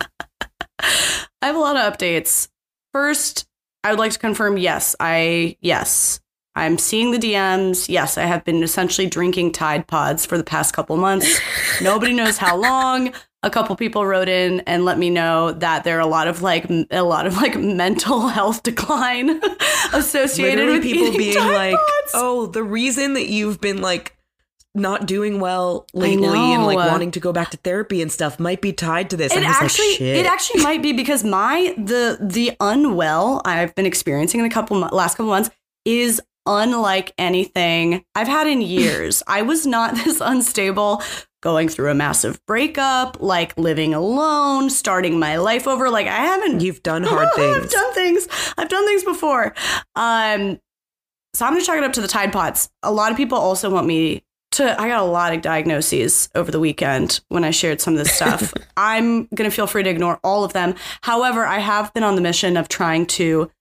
[0.79, 2.49] I have a lot of updates.
[2.93, 3.47] First,
[3.83, 6.19] I would like to confirm yes, I yes.
[6.57, 7.89] I'm seeing the DMs.
[7.89, 11.39] Yes, I have been essentially drinking Tide Pods for the past couple months.
[11.81, 13.11] Nobody knows how long.
[13.45, 16.41] A couple people wrote in and let me know that there are a lot of
[16.41, 19.39] like a lot of like mental health decline
[19.93, 22.11] associated Literally, with people being like, Pods.
[22.13, 24.11] "Oh, the reason that you've been like."
[24.77, 28.59] Not doing well lately and like wanting to go back to therapy and stuff might
[28.59, 29.33] be tied to this.
[29.33, 34.41] it actually like, it actually might be because my the the unwell I've been experiencing
[34.41, 35.49] in the couple last couple months
[35.85, 39.23] is unlike anything I've had in years.
[39.27, 41.01] I was not this unstable
[41.45, 45.91] going through a massive breakup, like living alone, starting my life over.
[45.91, 47.65] Like I haven't You've done hard things.
[47.65, 48.27] I've done things.
[48.57, 49.53] I've done things before.
[49.95, 50.59] Um,
[51.35, 52.71] so I'm gonna chalk it up to the Tide Pods.
[52.81, 54.81] A lot of people also want me to.
[54.81, 58.11] I got a lot of diagnoses over the weekend when I shared some of this
[58.11, 58.51] stuff.
[58.77, 60.73] I'm gonna feel free to ignore all of them.
[61.01, 63.51] However, I have been on the mission of trying to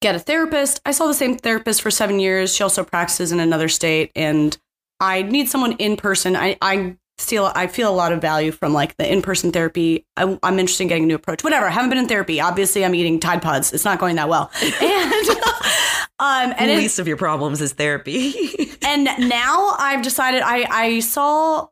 [0.00, 0.80] get a therapist.
[0.86, 2.56] I saw the same therapist for seven years.
[2.56, 4.56] She also practices in another state, and
[5.00, 6.34] I need someone in person.
[6.34, 10.06] I, I feel I feel a lot of value from like the in person therapy.
[10.16, 11.44] I, I'm interested in getting a new approach.
[11.44, 11.66] Whatever.
[11.66, 12.40] I haven't been in therapy.
[12.40, 13.72] Obviously, I'm eating Tide Pods.
[13.72, 14.50] It's not going that well.
[14.80, 15.28] And
[16.50, 18.34] um, and the it, least of your problems is therapy.
[18.82, 21.68] and now I've decided I I saw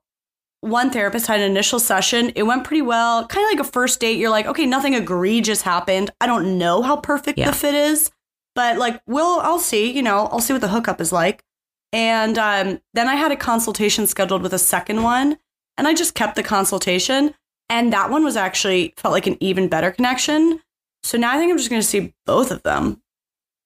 [0.61, 2.33] one therapist had an initial session.
[2.35, 3.27] It went pretty well.
[3.27, 4.19] Kind of like a first date.
[4.19, 6.11] You're like, okay, nothing egregious happened.
[6.21, 7.51] I don't know how perfect Yeah.
[7.51, 8.11] the fit is,
[8.55, 9.93] but like, we'll I'll see.
[9.93, 11.45] You know, I'll see what the hookup is like.
[11.93, 15.39] And um, then I had a consultation scheduled with a second one,
[15.77, 17.35] and I just kept the consultation.
[17.71, 20.61] And that one was actually felt like an even better connection.
[21.03, 23.01] So now I think I'm just going to see both of them.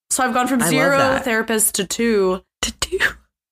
[0.09, 2.99] So I've gone from I zero therapists to two, to do.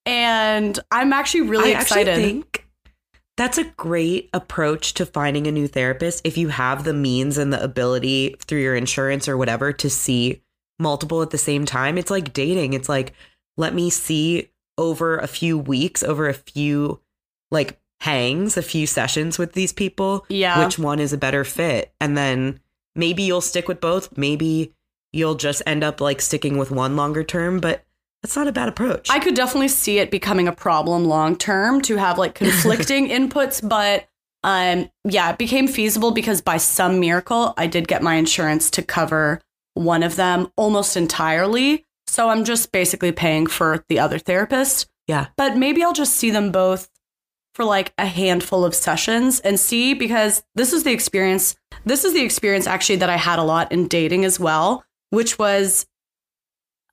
[0.06, 2.10] and I'm actually really I excited.
[2.10, 2.68] actually think
[3.38, 7.52] that's a great approach to finding a new therapist if you have the means and
[7.52, 10.44] the ability through your insurance or whatever to see
[10.78, 11.98] multiple at the same time.
[11.98, 12.74] It's like dating.
[12.74, 13.14] It's like
[13.58, 14.51] let me see
[14.82, 17.00] over a few weeks, over a few
[17.52, 20.66] like hangs, a few sessions with these people, yeah.
[20.66, 21.94] which one is a better fit.
[22.02, 22.60] And then
[22.96, 24.18] maybe you'll stick with both.
[24.18, 24.74] Maybe
[25.14, 27.86] you'll just end up like sticking with one longer term, but
[28.24, 29.08] that's not a bad approach.
[29.10, 33.68] I could definitely see it becoming a problem long term to have like conflicting inputs,
[33.68, 34.08] but
[34.44, 38.82] um yeah, it became feasible because by some miracle I did get my insurance to
[38.82, 39.42] cover
[39.76, 41.86] one of them almost entirely.
[42.12, 44.90] So I'm just basically paying for the other therapist.
[45.08, 45.28] Yeah.
[45.38, 46.90] But maybe I'll just see them both
[47.56, 52.12] for like a handful of sessions and see because this is the experience this is
[52.14, 55.86] the experience actually that I had a lot in dating as well, which was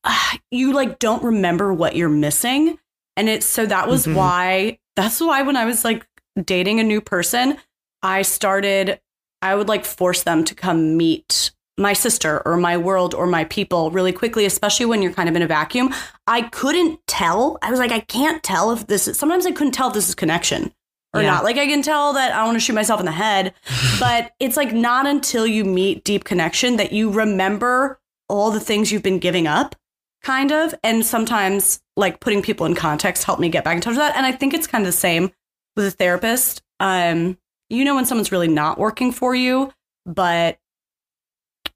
[0.05, 2.79] ah, you like don't remember what you're missing
[3.17, 4.15] and it's so that was Mhm.
[4.15, 6.07] why that's why when I was like
[6.45, 7.59] dating a new person,
[8.05, 9.01] I started
[9.43, 13.45] I would like force them to come meet my sister or my world or my
[13.45, 15.95] people really quickly, especially when you're kind of in a vacuum.
[16.27, 17.59] I couldn't tell.
[17.63, 20.09] I was like, I can't tell if this is sometimes I couldn't tell if this
[20.09, 20.73] is connection
[21.15, 21.31] or Yeah.
[21.31, 21.45] not.
[21.45, 23.55] Like I can tell that I want to shoot myself in the head,
[24.01, 28.91] but it's like not until you meet deep connection that you remember all the things
[28.93, 29.75] you've been giving up,
[30.23, 30.75] kind of.
[30.83, 34.17] And sometimes like putting people in context helped me get back in touch with that.
[34.17, 35.31] And I think it's kind of the same
[35.77, 36.63] with a therapist.
[36.81, 37.39] Um,
[37.71, 39.73] you know when someone's really not working for you,
[40.07, 40.59] but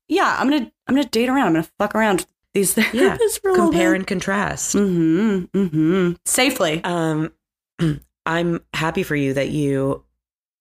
[0.08, 1.48] yeah, I'm gonna I'm gonna date around.
[1.48, 4.74] I'm gonna fuck around these therapists Yeah, compare and contrast.
[4.76, 5.56] Mm-hmm.
[5.58, 6.12] Mm-hmm.
[6.26, 6.82] Safely.
[6.84, 7.32] Um,
[8.26, 10.04] I'm happy for you that you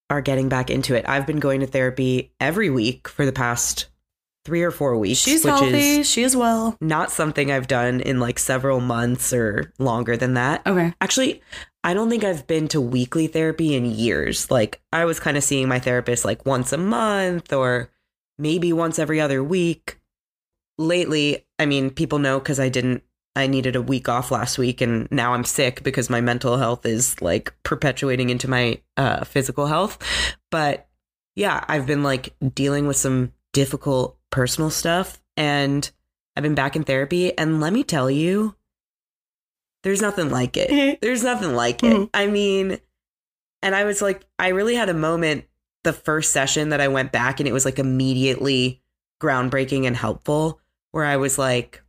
[0.09, 1.05] are getting back into it.
[1.07, 3.87] I've been going to therapy every week for the past
[4.43, 5.99] three or four weeks, She's which healthy.
[5.99, 6.75] is she is well.
[6.81, 10.65] not something I've done in like several months or longer than that.
[10.65, 10.93] Okay.
[10.99, 11.41] Actually,
[11.83, 14.49] I don't think I've been to weekly therapy in years.
[14.49, 17.89] Like I was kind of seeing my therapist like once a month or
[18.41, 19.99] maybe once every other week.
[20.77, 23.03] Lately, I mean, people know because I didn't,
[23.35, 26.85] I needed a week off last week and now I'm sick because my mental health
[26.85, 29.99] is like perpetuating into my uh, physical health.
[30.49, 30.89] But
[31.35, 35.89] yeah, I've been like dealing with some difficult personal stuff and
[36.35, 37.37] I've been back in therapy.
[37.37, 38.55] And let me tell you,
[39.83, 40.99] there's nothing like it.
[41.01, 41.95] There's nothing like it.
[41.95, 42.09] Mhm.
[42.13, 42.79] I mean,
[43.63, 45.45] and I was like, I really had a moment
[45.83, 48.81] the first session that I went back and it was like immediately
[49.21, 50.59] groundbreaking and helpful
[50.91, 51.81] where I was like,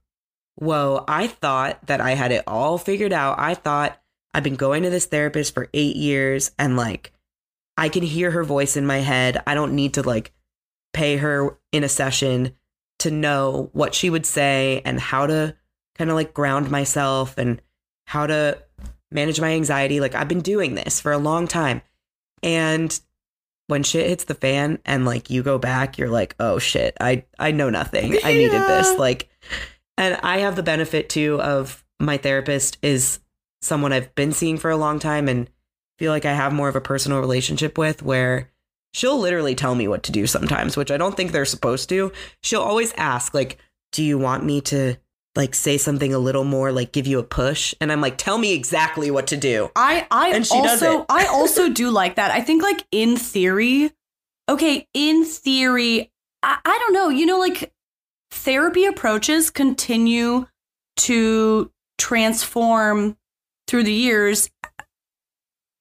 [0.57, 3.39] whoa, I thought that I had it all figured out.
[3.39, 4.01] I thought
[4.35, 7.13] I've been going to this therapist for eight years and like
[7.77, 9.43] I can hear her voice in my head.
[9.47, 10.33] I don't need to like
[10.93, 12.55] pay her in a session
[13.01, 15.57] to know what she would say and how to
[15.97, 17.61] kind of like ground myself and
[18.07, 18.59] how to
[19.11, 20.01] manage my anxiety.
[20.01, 21.83] Like I've been doing this for a long time.
[22.43, 22.99] And
[23.69, 27.25] when shit hits the fan and like you go back, you're like, oh shit, I
[27.39, 28.19] I know nothing.
[28.25, 28.99] I needed this.
[28.99, 29.29] Like
[29.97, 33.21] and I have the benefit too of my therapist is
[33.61, 35.49] someone I've been seeing for a long time and
[35.99, 38.51] feel like I have more of a personal relationship with where
[38.93, 42.13] she'll literally tell me what to do sometimes, which I don't think they're supposed to.
[42.43, 43.59] She'll always ask like,
[43.93, 44.97] "Do you want me to
[45.35, 48.39] like say something a little more like give you a push?" And I'm like, "Tell
[48.39, 51.07] me exactly what to do." I I And she does also it.
[51.09, 52.31] I also do like that.
[52.31, 53.93] I think like in theory,
[54.49, 56.11] okay, in theory,
[56.43, 57.73] I, I don't know, you know, like
[58.31, 60.47] therapy approaches continue
[60.97, 63.17] to transform
[63.67, 64.51] through the years.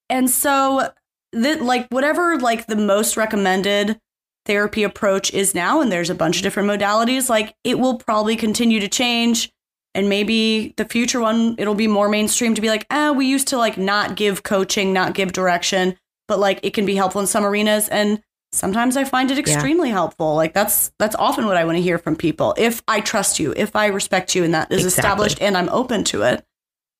[0.09, 0.91] And so
[1.33, 3.99] that like whatever like the most recommended
[4.45, 8.35] therapy approach is now, and there's a bunch of different modalities, like it will probably
[8.35, 9.51] continue to change
[9.93, 13.49] and maybe the future one it'll be more mainstream to be like ah we used
[13.49, 15.95] to like not give coaching not give direction
[16.29, 18.21] but like it can be helpful in some arenas and
[18.53, 20.35] sometimes i find it extremely helpful.
[20.35, 22.55] Like that's that's often what i want to hear from people.
[22.57, 24.99] If i trust you if i respect you and that is Exactly.
[25.09, 26.45] established and i'm open to it.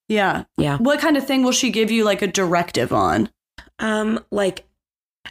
[0.09, 0.43] Yeah.
[0.57, 0.77] Yeah.
[0.77, 3.29] what kind of thing will she give you like a directive on?
[3.79, 4.65] Um like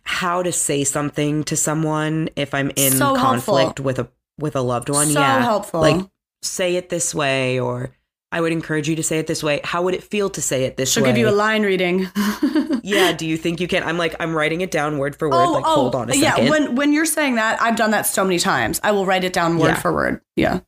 [0.05, 3.17] how to say something to someone if I'm in So helpful.
[3.57, 5.09] conflict with a with a loved one.
[5.09, 5.41] so yeah.
[5.43, 6.07] helpful Like
[6.43, 7.91] say it this way or
[8.33, 9.61] I would encourage you to say it this way.
[9.65, 11.03] How would it feel to say it this way?
[11.03, 12.09] she'll give you a line reading
[12.83, 13.83] yeah, do you think you can?
[13.83, 15.45] I'm like, I'm writing it down word for word.
[15.45, 17.91] Oh, like, oh, hold on a Oh, yeah when when you're saying that i've done
[17.91, 19.81] that so many times i will write it down word Yeah.
[19.81, 20.61] for word yeah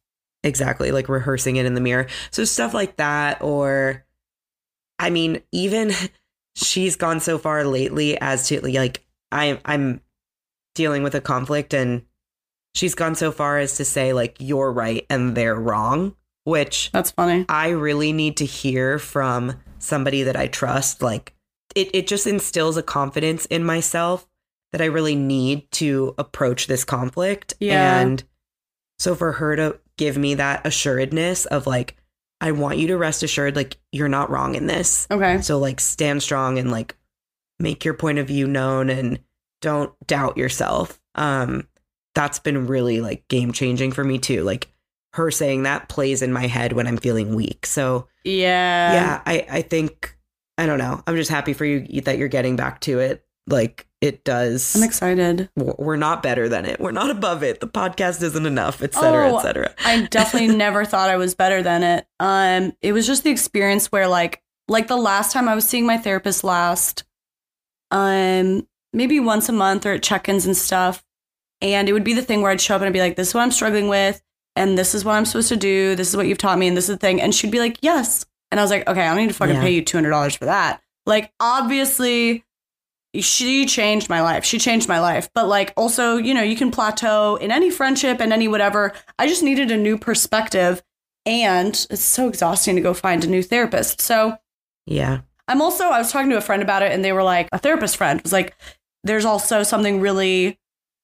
[0.44, 2.08] exactly, like rehearsing it in the mirror.
[2.32, 4.04] So stuff like that, or
[4.98, 5.92] I mean, even
[6.56, 10.00] she's gone so far lately as to like, I I'm
[10.74, 12.02] dealing with a conflict, and
[12.74, 16.14] she's gone so far as to say like, you're right and they're wrong,
[16.44, 21.02] which that's funny I really need to hear from somebody that I trust.
[21.02, 21.34] Like
[21.74, 24.26] it, it just instills a confidence in myself
[24.72, 27.54] that I really need to approach this conflict.
[27.60, 28.00] Yeah.
[28.00, 28.24] And
[28.98, 31.96] so for her to give me that assuredness of like,
[32.40, 35.06] I want you to rest assured, like, you're not wrong in this.
[35.10, 36.96] okay So like stand strong and like
[37.58, 39.20] make your point of view known and
[39.60, 41.00] don't doubt yourself.
[41.14, 41.68] Um
[42.14, 44.42] that's been really like game changing for me too.
[44.42, 44.68] Like
[45.14, 47.66] her saying that plays in my head when I'm feeling weak.
[47.66, 50.16] So yeah yeah, I I think
[50.58, 51.02] I don't know.
[51.06, 53.24] I'm just happy for you that you're getting back to it.
[53.46, 54.74] Like it does.
[54.76, 56.80] i'm excited we're not better than it.
[56.80, 57.60] We're not above it.
[57.60, 59.74] The podcast isn't enough, et cetera, Oh, et cetera.
[59.84, 62.06] I definitely never thought I was better than it.
[62.20, 65.86] Um, it was just the experience where like like the last time I was seeing
[65.86, 67.04] my therapist last,
[67.92, 71.04] um, maybe once a month or at check-ins and stuff.
[71.60, 73.28] And it would be the thing where I'd show up and I'd be like, this
[73.28, 74.20] is what I'm struggling with,
[74.56, 76.76] and this is what I'm supposed to do, this is what you've taught me, and
[76.76, 77.20] this is the thing.
[77.22, 78.26] And she'd be like, Yes.
[78.50, 79.60] And I was like, Okay, I don't need to fucking Yeah.
[79.62, 80.82] pay you two hundred dollars for that.
[81.06, 82.44] Like, obviously
[83.14, 84.44] she changed my life.
[84.44, 85.28] She changed my life.
[85.34, 88.92] But like also, you know, you can plateau in any friendship and any whatever.
[89.18, 90.82] I just needed a new perspective
[91.26, 94.00] and it's so exhausting to go find a new therapist.
[94.00, 94.36] So
[94.86, 95.20] Yeah.
[95.48, 97.58] I'm also I was talking to a friend about it and they were like a
[97.58, 98.56] therapist friend was like
[99.04, 100.58] there's also something really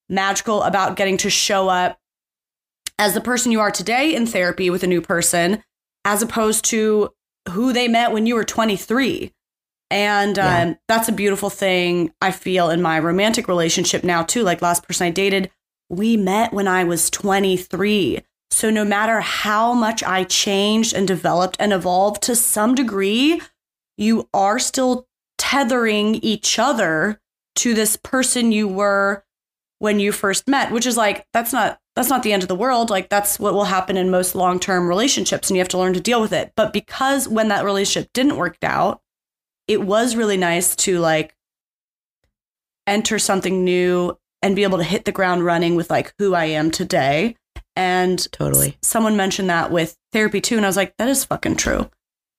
[0.09, 1.99] magical about getting to show up
[2.99, 5.63] as the person you are today in therapy with a new person
[6.05, 7.13] as opposed to
[7.51, 9.33] who they met when you were 23
[9.91, 10.63] and Yeah.
[10.63, 14.43] um, that's a beautiful thing i feel in my romantic relationship now too.
[14.43, 15.51] Like last person i dated
[15.91, 18.21] we met when i was 23
[18.51, 23.41] so no matter how much i changed and developed and evolved to some degree
[23.99, 25.07] you are still
[25.37, 27.21] tethering each other
[27.57, 29.25] to this person you were
[29.81, 32.55] when you first met which is like that's not that's not the end of the
[32.55, 32.91] world.
[32.91, 36.01] Like that's what will happen in most long-term relationships and you have to learn to
[36.01, 36.53] deal with it.
[36.55, 39.03] But because when that relationship didn't work out
[39.67, 41.35] it was really nice to like
[42.87, 46.45] enter something new and be able to hit the ground running with like who I
[46.45, 47.35] am today.
[47.75, 48.79] And Totally.
[48.81, 51.91] someone mentioned that with therapy too and I was like that is fucking true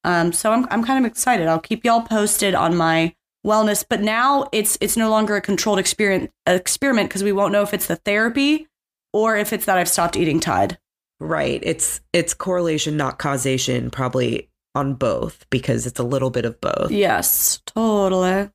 [0.10, 1.48] um, so I'm I'm kind of excited.
[1.48, 3.13] I'll keep y'all posted on my
[3.45, 3.86] wellness.
[3.88, 7.74] But now it's it's no longer a controlled experiment experiment because we won't know if
[7.74, 8.67] it's the therapy
[9.13, 10.78] or if it's that I've stopped eating Tide.
[11.19, 11.60] Right.
[11.63, 16.91] It's it's correlation, not causation, probably on both because it's a little bit of both.
[16.91, 18.50] Yes, totally.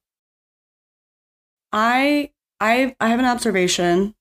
[1.73, 4.15] I I I have an observation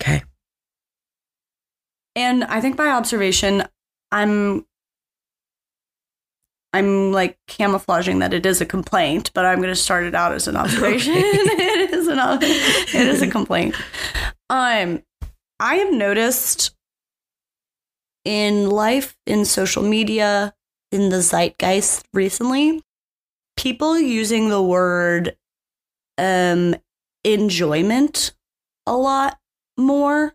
[0.00, 0.22] Okay.
[2.16, 3.64] And I think by observation,
[4.12, 4.66] I'm
[6.74, 10.32] I'm like camouflaging that it is a complaint, but I'm going to start it out
[10.32, 11.14] as an observation.
[11.16, 13.76] it is an it is a complaint.
[14.50, 15.04] Um,
[15.60, 16.74] I have noticed
[18.24, 20.52] in life, in social media,
[20.90, 22.82] in the zeitgeist recently,
[23.56, 25.36] people using the word
[26.18, 26.74] um
[27.22, 28.32] enjoyment
[28.84, 29.38] a lot
[29.78, 30.34] more.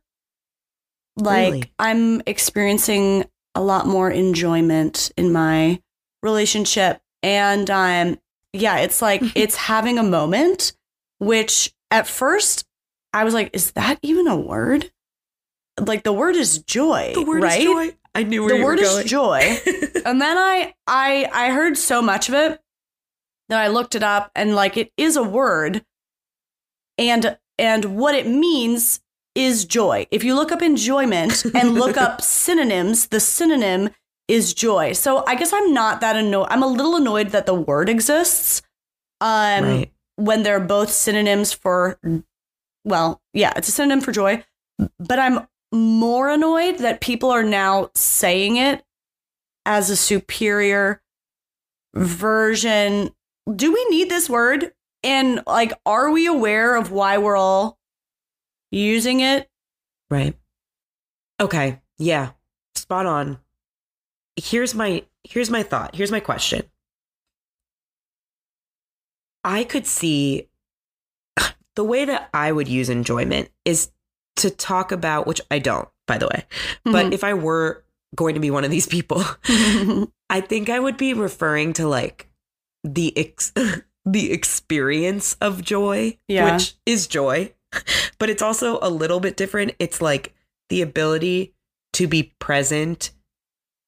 [1.17, 1.71] Like Really?
[1.80, 3.25] I'm experiencing
[3.56, 5.82] a lot more enjoyment in my
[6.23, 8.19] relationship and um
[8.53, 10.73] yeah, it's like it's having a moment
[11.19, 12.65] which at first
[13.13, 14.91] I was like is that even a word?
[15.79, 17.60] Like the word is joy, The word right?
[17.60, 17.95] is joy.
[18.15, 19.39] I knew where the word is joy.
[20.05, 22.60] and then I I I heard so much of it
[23.49, 25.84] that I looked it up and like it is a word
[26.97, 29.01] and and what it means
[29.36, 30.08] is joy.
[30.12, 33.89] If you look up enjoyment and look up synonyms, the synonym
[34.29, 34.93] is joy.
[34.93, 36.47] So I guess I'm not that annoyed.
[36.49, 38.61] I'm a little annoyed that the word exists.
[39.19, 39.91] Um right.
[40.15, 41.99] when they're both synonyms for
[42.85, 44.43] well, yeah, it's a synonym for joy,
[44.99, 48.83] but I'm more annoyed that people are now saying it
[49.65, 51.01] as a superior
[51.95, 53.09] version.
[53.53, 54.71] Do we need this word?
[55.03, 57.79] And like are we aware of why we're all
[58.71, 59.49] using it?
[60.09, 60.35] Right.
[61.39, 61.81] Okay.
[61.97, 62.31] Yeah.
[62.75, 63.39] Spot on.
[64.39, 65.95] Here's my here's my thought.
[65.95, 66.63] Here's my question.
[69.43, 70.47] I could see
[71.75, 73.91] the way that I would use enjoyment is
[74.38, 76.45] to talk about which I don't, by the way.
[76.84, 77.13] But mm-hmm.
[77.13, 77.84] if I were
[78.15, 79.23] going to be one of these people,
[80.30, 82.30] I think I would be referring to like
[82.84, 83.54] the ex-
[84.06, 86.54] the experience of joy, Yeah.
[86.54, 87.54] which is joy,
[88.17, 89.73] but it's also a little bit different.
[89.80, 90.34] It's like
[90.69, 91.54] the ability
[91.93, 93.12] to be present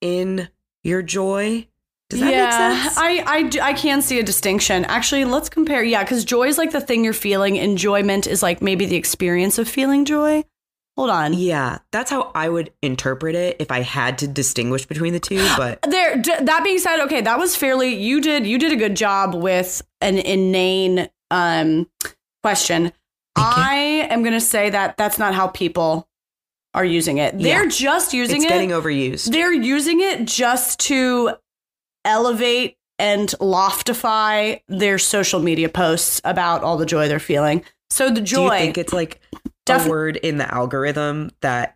[0.01, 0.49] in
[0.83, 1.67] your joy.
[2.09, 2.97] Does that yeah, make sense?
[2.97, 3.23] I,
[3.61, 4.83] I, I can see a distinction.
[4.85, 5.81] Actually, let's compare.
[5.83, 7.55] Yeah, because joy is like the thing you're feeling.
[7.55, 10.43] Enjoyment is like maybe the experience of feeling joy.
[10.97, 11.33] Hold on.
[11.33, 15.37] yeah, that's how I would interpret it if I had to distinguish between the two.
[15.57, 16.17] But There.
[16.17, 17.95] D- that being said, okay, that was fairly.
[17.95, 18.45] You did.
[18.45, 21.87] You did a good job with an inane um
[22.43, 22.91] question.
[23.37, 26.09] I am gonna say that that's not how people
[26.73, 27.37] are using it.
[27.37, 27.69] They're Yeah.
[27.69, 28.45] just using it.
[28.45, 28.49] it's it.
[28.49, 29.31] getting overused.
[29.31, 31.31] They're using it just to
[32.05, 37.63] elevate and loftify their social media posts about all the joy they're feeling.
[37.89, 39.19] So the Do you joy, think it's like
[39.65, 41.75] Defi- a word in the algorithm that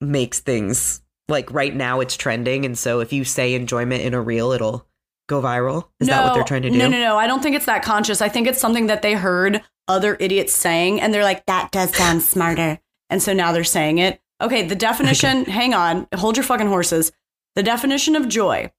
[0.00, 4.20] makes things like right now it's trending, and so if you say enjoyment in a
[4.20, 4.86] reel, it'll
[5.28, 5.88] go viral?
[6.00, 6.78] Is that what they're trying to do?
[6.78, 7.16] No, no, no.
[7.18, 8.22] I don't think it's that conscious.
[8.22, 11.94] I think it's something that they heard other idiots saying, and they're like, "That does
[11.96, 12.78] sound smarter,"
[13.10, 14.20] and so now they're saying it.
[14.40, 15.44] Okay, the definition.
[15.46, 17.12] Hang on, hold your fucking horses.
[17.54, 18.70] The definition of joy: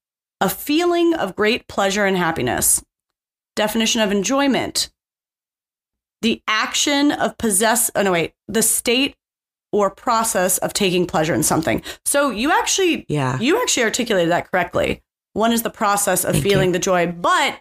[0.42, 2.84] a feeling of great pleasure and happiness.
[3.56, 4.92] Definition of enjoyment:
[6.22, 7.90] the action of possess.
[7.96, 8.34] Oh no, wait.
[8.48, 9.16] The state
[9.72, 11.82] or process of taking pleasure in something.
[12.06, 13.38] So you actually Yeah.
[13.40, 15.04] you actually articulated that correctly.
[15.34, 16.52] One is the process of Thank you.
[16.52, 17.60] feeling the joy, but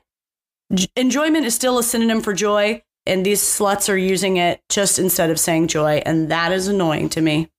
[0.73, 4.99] j- enjoyment is still a synonym for joy, and these sluts are using it just
[4.99, 7.51] instead of saying joy, and that is annoying to me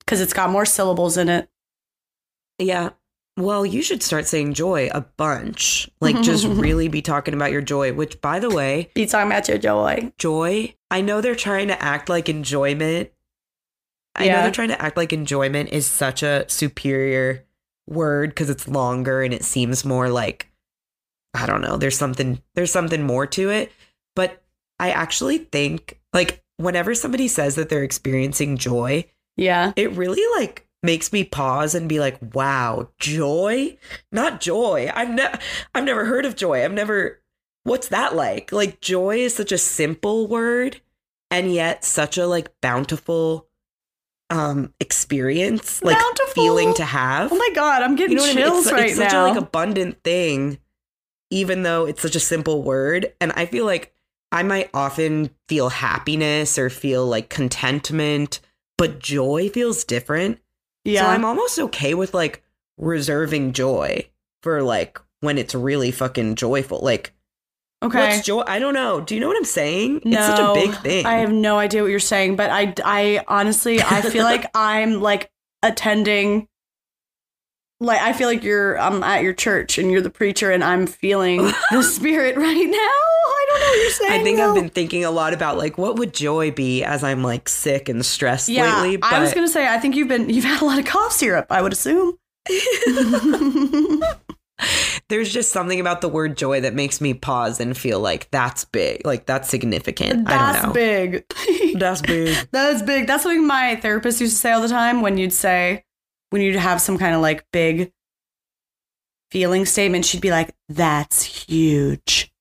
[0.00, 1.48] because it's got more syllables in it.
[2.58, 2.90] Yeah.
[3.36, 5.90] Well, you should start saying joy a bunch.
[6.00, 9.48] Like, just really be talking about your joy, which, by the way, Be talking about
[9.48, 10.12] your joy.
[10.18, 13.10] joy, I know they're trying to act like enjoyment.
[14.14, 17.44] I know they're trying to act like enjoyment is such a superior
[17.88, 20.52] word because it's longer and it seems more like,
[21.34, 23.72] I don't know, there's something, there's something more to it.
[24.14, 24.43] But
[24.78, 29.04] I actually think, like, whenever somebody says that they're experiencing joy,
[29.36, 29.72] Yeah.
[29.76, 33.76] it really like makes me pause and be like, "Wow, joy?
[34.12, 34.90] Not joy.
[34.94, 35.38] I've never
[35.74, 36.62] I've never heard of joy.
[36.64, 37.20] I've never
[37.62, 38.52] What's that like?
[38.52, 40.82] Like joy is such a simple word
[41.30, 43.48] and yet such a like bountiful
[44.30, 46.34] um experience, like Bountiful.
[46.34, 47.32] feeling to have.
[47.32, 48.58] Oh my god, I'm getting you know what I mean?
[48.60, 50.58] It's, right it's such a like abundant thing
[51.30, 53.93] even though it's such a simple word and I feel like
[54.32, 58.40] I might often feel happiness or feel like contentment,
[58.76, 60.40] but joy feels different.
[60.84, 61.02] yeah.
[61.02, 62.42] So I'm almost okay with like
[62.76, 64.08] reserving joy
[64.42, 66.80] for like when it's really fucking joyful.
[66.80, 67.12] Like,
[67.82, 67.98] okay.
[67.98, 68.42] what's joy?
[68.46, 69.00] I don't know.
[69.00, 70.02] Do you know what I'm saying?
[70.04, 71.06] No, it's such a big thing.
[71.06, 75.00] I have no idea what you're saying, but I, I honestly, I feel like I'm
[75.00, 75.30] like
[75.62, 76.48] attending
[77.80, 80.86] like I feel like you're I'm at your church and you're the preacher and I'm
[80.86, 81.38] feeling
[81.70, 82.76] the spirit right now.
[82.76, 84.20] I don't know what you're saying.
[84.20, 84.48] I think though.
[84.50, 87.88] I've been thinking a lot about like what would joy be as I'm like sick
[87.88, 88.96] and stressed yeah, lately.
[88.98, 91.12] But I was gonna say I think you've been you've had a lot of cough
[91.12, 91.46] syrup.
[91.50, 92.18] I would assume.
[95.08, 98.64] there's just something about the word joy that makes me pause and feel like that's
[98.64, 100.28] big, like that's significant.
[100.28, 100.74] I That's don't know.
[100.74, 101.24] big.
[101.78, 102.36] That's big.
[102.50, 103.06] That's big.
[103.06, 105.84] That's something my therapist used to say all the time when you'd say,
[106.30, 107.92] when you'd have some kind of like big
[109.30, 112.32] feeling statement, she'd be like, that's huge.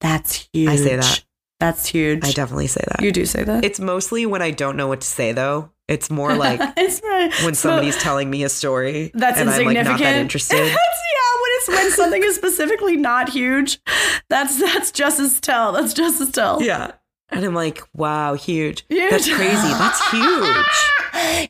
[0.00, 0.68] That's huge.
[0.68, 1.24] I say that.
[1.60, 2.24] That's huge.
[2.24, 3.02] I definitely say that.
[3.02, 3.64] You do say that?
[3.64, 5.70] It's mostly when I don't know what to say though.
[5.88, 7.32] It's more like it's right.
[7.44, 10.00] when So- somebody's telling me a story that's and I'm like insignificant.
[10.00, 10.56] not that interested.
[10.58, 13.80] That's, yeah, when it's when something is specifically not huge,
[14.28, 15.72] that's that's just as tell.
[15.72, 16.62] That's just as tell.
[16.62, 16.92] yeah.
[17.30, 18.84] And I'm like, wow, huge.
[18.88, 19.10] Huge.
[19.10, 19.68] That's crazy.
[19.68, 20.66] That's huge.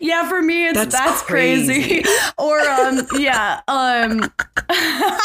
[0.00, 2.02] Yeah, for me it's that's, That's crazy.
[2.02, 2.04] crazy.
[2.38, 4.30] or um yeah, um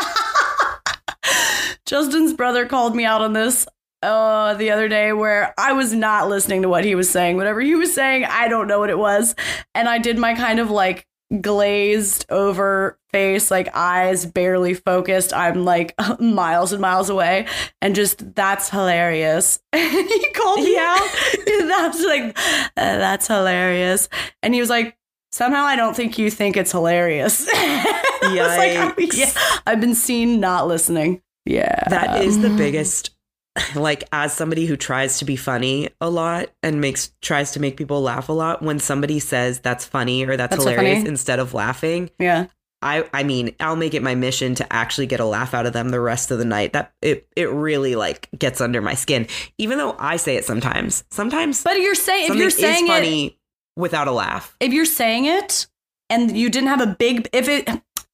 [1.86, 3.68] Justin's brother called me out on this
[4.02, 7.38] uh the other day where I was not listening to what he was saying.
[7.38, 9.36] Whatever he was saying, I don't know what it was.
[9.76, 11.08] And I did my kind of like
[11.42, 15.34] glazed over face, like eyes barely focused.
[15.34, 17.48] I'm like miles and miles away.
[17.82, 19.60] And just that's hilarious.
[19.72, 21.10] And he called me out.
[21.68, 24.10] that's like "Uh, that's hilarious.
[24.42, 24.98] And he was like,
[25.32, 27.48] somehow I don't think you think it's hilarious.
[27.52, 29.18] I was like, Yikes.
[29.18, 29.32] yeah,
[29.66, 31.22] I've been seen not listening.
[31.46, 31.88] Yeah.
[31.90, 33.13] That is the biggest
[33.76, 37.78] like as somebody who tries to be funny a lot and makes tries to make
[37.78, 41.10] people laugh a lot when somebody says that's funny or that's, That's so hilarious funny.
[41.10, 42.48] instead of laughing Yeah.
[42.82, 45.74] I I mean I'll make it my mission to actually get a laugh out of
[45.74, 49.28] them the rest of the night that it it really like gets under my skin
[49.58, 53.36] even though I say it sometimes sometimes But you're saying if you're saying is it
[53.76, 55.68] without a laugh if you're saying it
[56.10, 57.70] and you didn't have a big if it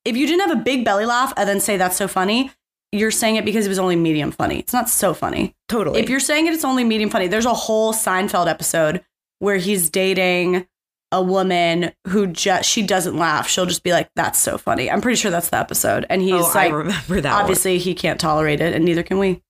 [0.05, 2.51] if you didn't have a big belly laugh and then say that's so funny,
[2.91, 4.59] you're saying it because it was only medium funny.
[4.59, 5.55] It's not so funny.
[5.67, 7.27] totally If you're saying it, it's only medium funny.
[7.27, 9.03] There's a whole Seinfeld episode
[9.39, 10.67] where he's dating
[11.11, 13.47] a woman who just she doesn't laugh.
[13.47, 16.33] She'll just be like, "That's so funny." I'm pretty sure that's the episode, and he's
[16.33, 17.41] oh, I remember that one.
[17.41, 19.41] obviously he can't tolerate it, and neither can we.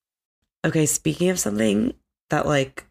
[0.65, 1.93] Okay, speaking of something
[2.29, 2.85] that like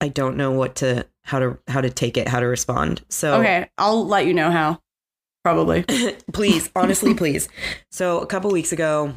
[0.00, 3.02] I don't know what to how to how to take it, how to respond.
[3.08, 4.80] So Okay, I'll let you know how.
[5.44, 5.82] Probably.
[6.32, 7.48] please, honestly, please.
[7.90, 9.14] So a couple weeks ago,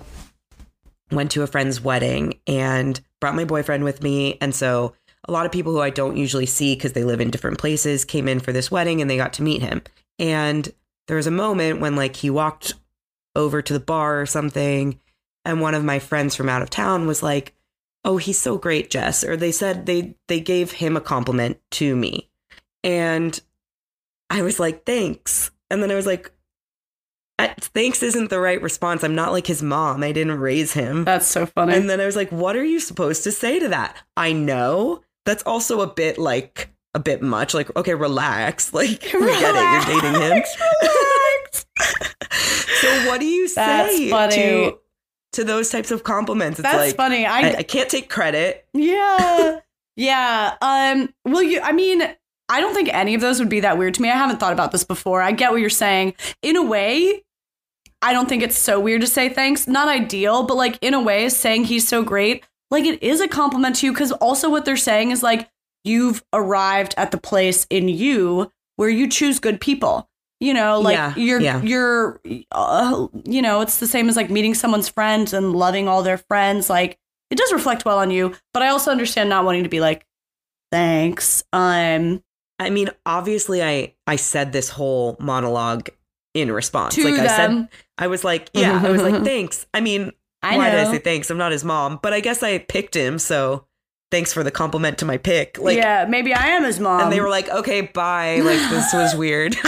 [1.11, 4.93] went to a friend's wedding and brought my boyfriend with me, and so
[5.27, 8.05] a lot of people who I don't usually see because they live in different places
[8.05, 9.81] came in for this wedding and they got to meet him.
[10.19, 10.71] And
[11.07, 12.75] there was a moment when like he walked
[13.35, 14.99] over to the bar or something,
[15.43, 17.53] and one of my friends from out of town was like,
[18.03, 21.95] "Oh, he's so great, Jess," or they said they they gave him a compliment to
[21.95, 22.29] me,
[22.83, 23.39] and
[24.29, 26.31] I was like, "Thanks," and then I was like.
[27.39, 29.03] "Uh, Thanks isn't the right response.
[29.03, 30.03] I'm not like his mom.
[30.03, 31.03] I didn't raise him.
[31.03, 31.75] That's so funny.
[31.75, 33.97] And then I was like, what are you supposed to say to that?
[34.15, 35.01] I know.
[35.25, 37.53] That's also a bit like a bit much.
[37.53, 38.73] Like, okay, relax.
[38.73, 39.89] Like, we get it.
[39.89, 40.43] You're dating him.
[42.81, 44.77] So what do you say to
[45.33, 46.59] to those types of compliments?
[46.59, 47.25] It's That's like funny.
[47.25, 48.67] I, I, I can't take credit.
[48.73, 49.59] yeah.
[49.95, 50.55] yeah.
[50.61, 52.03] Um well you I mean,
[52.49, 54.09] I don't think any of those would be that weird to me.
[54.09, 55.21] I haven't thought about this before.
[55.21, 56.13] I get what you're saying.
[56.41, 57.23] In a way,
[58.05, 59.67] I don't think it's so weird to say thanks.
[59.67, 63.27] Not ideal, but like in a way, saying he's so great, like it is a
[63.27, 65.49] compliment to you because also what they're saying is like
[65.83, 70.07] you've arrived at the place in you where you choose good people.
[70.39, 71.61] You know, like Yeah, you're yeah.
[71.63, 76.03] you're uh, you know, it's the same as like meeting someone's friends and loving all
[76.03, 76.69] their friends.
[76.69, 76.99] Like
[77.31, 80.05] it does reflect well on you, but I also understand not wanting to be like
[80.71, 81.43] thanks.
[81.51, 82.21] Um
[82.59, 85.89] I mean, obviously, I I said this whole monologue
[86.35, 86.93] in response.
[86.93, 87.69] to like I said.
[87.97, 89.65] I was like, yeah, I was like, thanks.
[89.73, 90.11] I mean,
[90.43, 90.75] I why know.
[90.77, 91.31] did I say thanks?
[91.31, 93.65] I'm not his mom, but I guess I picked him, so
[94.11, 95.57] thanks for the compliment to my pick.
[95.57, 97.01] Like, yeah, maybe I am his mom.
[97.01, 98.41] and they were like, okay, bye.
[98.43, 99.55] Like, this was weird.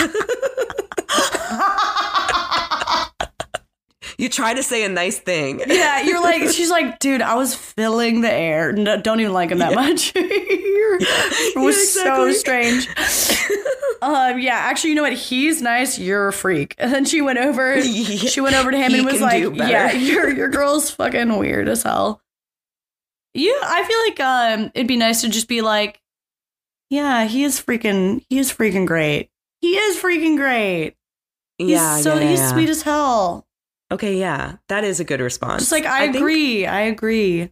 [4.18, 5.61] you try to say a nice thing.
[5.68, 8.72] yeah, you're like, she's like, dude, I was filling the air.
[8.74, 9.76] No, don't even like him that Yeah.
[9.76, 10.13] much.
[10.99, 12.88] It was Yeah, so strange.
[14.01, 15.13] um, yeah, actually, you know what?
[15.13, 15.99] He's nice.
[15.99, 16.76] You're a freak.
[16.78, 17.82] And then she went over.
[17.82, 21.68] She went over to him He and was like, "Yeah, your your girl's fucking weird
[21.68, 22.22] as hell."
[23.34, 24.20] Yeah, I feel like
[24.59, 25.99] um, it'd be nice to just be like,
[26.89, 28.24] "Yeah, he is freaking.
[28.30, 29.30] He is freaking great.
[29.61, 30.95] He is freaking great.
[31.57, 32.51] He's yeah, so yeah, he's yeah.
[32.53, 33.46] sweet as hell."
[33.91, 35.61] Okay, yeah, that is a good response.
[35.63, 37.51] Just like I, think agree, I agree.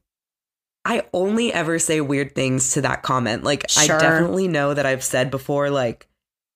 [0.84, 3.44] I only ever say weird things to that comment.
[3.44, 3.84] Like, Sure.
[3.96, 6.08] I definitely know that I've said before, like,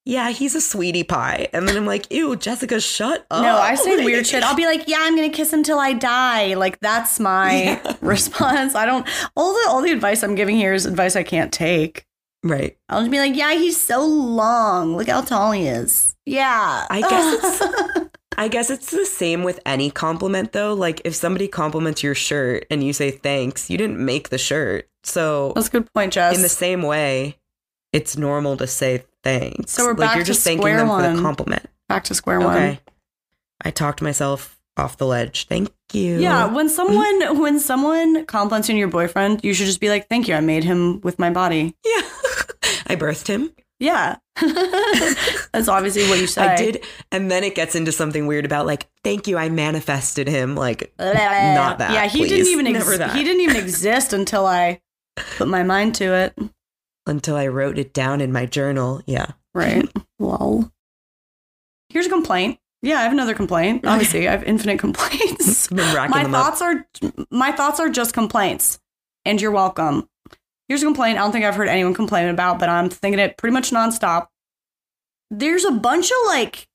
[0.06, 1.48] yeah, he's a sweetie pie.
[1.54, 3.42] And then I'm like, ew, Jessica, shut up.
[3.44, 4.44] No, I say weird shit.
[4.44, 6.56] I'll be like, yeah, I'm gonna kiss him till I die.
[6.56, 7.96] Like that's my Yeah.
[8.02, 8.74] response.
[8.76, 12.06] I don't all the all the advice I'm giving here is advice I can't take.
[12.44, 12.76] Right.
[12.88, 14.96] I'll just be like, yeah, he's so long.
[14.98, 16.16] Look how tall he is.
[16.26, 16.88] Yeah.
[16.90, 18.08] I guess
[18.40, 20.74] I guess it's the same with any compliment though.
[20.74, 24.88] Like if somebody compliments your shirt and you say thanks, you didn't make the shirt.
[25.04, 26.38] So That's a good point, Jess.
[26.38, 27.38] in the same way,
[27.92, 29.74] it's normal to say thanks.
[29.74, 31.16] So we're like back you're to just thanking them for one.
[31.18, 31.66] the compliment.
[31.90, 32.56] Back to square one.
[32.56, 32.80] Okay.
[33.62, 35.46] I talked myself off the ledge.
[35.48, 36.18] Thank you.
[36.20, 40.08] Yeah, when someone when someone compliments you on your boyfriend, you should just be like,
[40.08, 42.02] "Thank you, I made him with my body." Yeah.
[42.88, 43.52] I birthed him.
[43.80, 44.18] Yeah,
[45.54, 46.48] that's obviously what you said.
[46.50, 46.84] I did.
[47.12, 50.56] And then it gets into something weird about like, thank you, I manifested him.
[50.56, 52.30] Like, Not that, Yeah, he please.
[52.30, 53.16] didn't even Never ex- that.
[53.16, 54.82] he didn't even exist until I
[55.38, 56.38] put my mind to it.
[57.08, 59.02] until I wrote it down in my journal.
[59.06, 59.28] Yeah.
[59.56, 59.90] Right.
[60.20, 60.72] Lol.
[61.90, 62.60] Here's a complaint.
[62.82, 63.84] Yeah, I have another complaint.
[63.88, 65.68] Obviously, I have infinite complaints.
[65.68, 65.78] Been
[66.10, 66.46] my them up.
[66.58, 66.86] thoughts are
[67.32, 68.80] my thoughts are just complaints,
[69.26, 70.08] and you're welcome.
[70.70, 73.38] Here's a complaint I don't think I've heard anyone complain about, but I'm thinking it
[73.38, 74.28] pretty much nonstop.
[75.32, 76.68] There's a bunch of like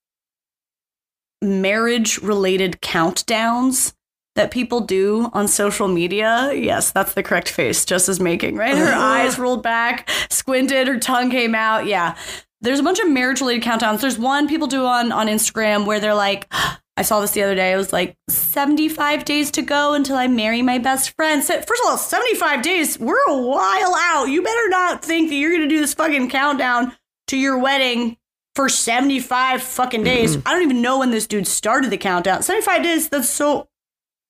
[1.41, 3.95] marriage related countdowns
[4.35, 6.53] that people do on social media.
[6.53, 8.77] Yes, that's the correct face Jess is making, right?
[8.77, 9.01] Her uh-huh.
[9.01, 11.87] eyes rolled back, squinted, her tongue came out.
[11.87, 12.17] Yeah.
[12.61, 14.01] There's a bunch of marriage related countdowns.
[14.01, 16.53] There's one people do on on Instagram where they're like,
[16.97, 17.73] I saw this the other day.
[17.73, 21.43] It was like 75 days to go until I marry my best friend.
[21.43, 24.27] So, first of all, 75 days, we're a while out.
[24.27, 26.97] You better not think that you're going to do this fucking countdown
[27.29, 28.17] to your wedding
[28.55, 30.37] for 75 fucking days.
[30.47, 32.43] I don't even know when this dude started the countdown.
[32.43, 33.69] 75 days, that's so.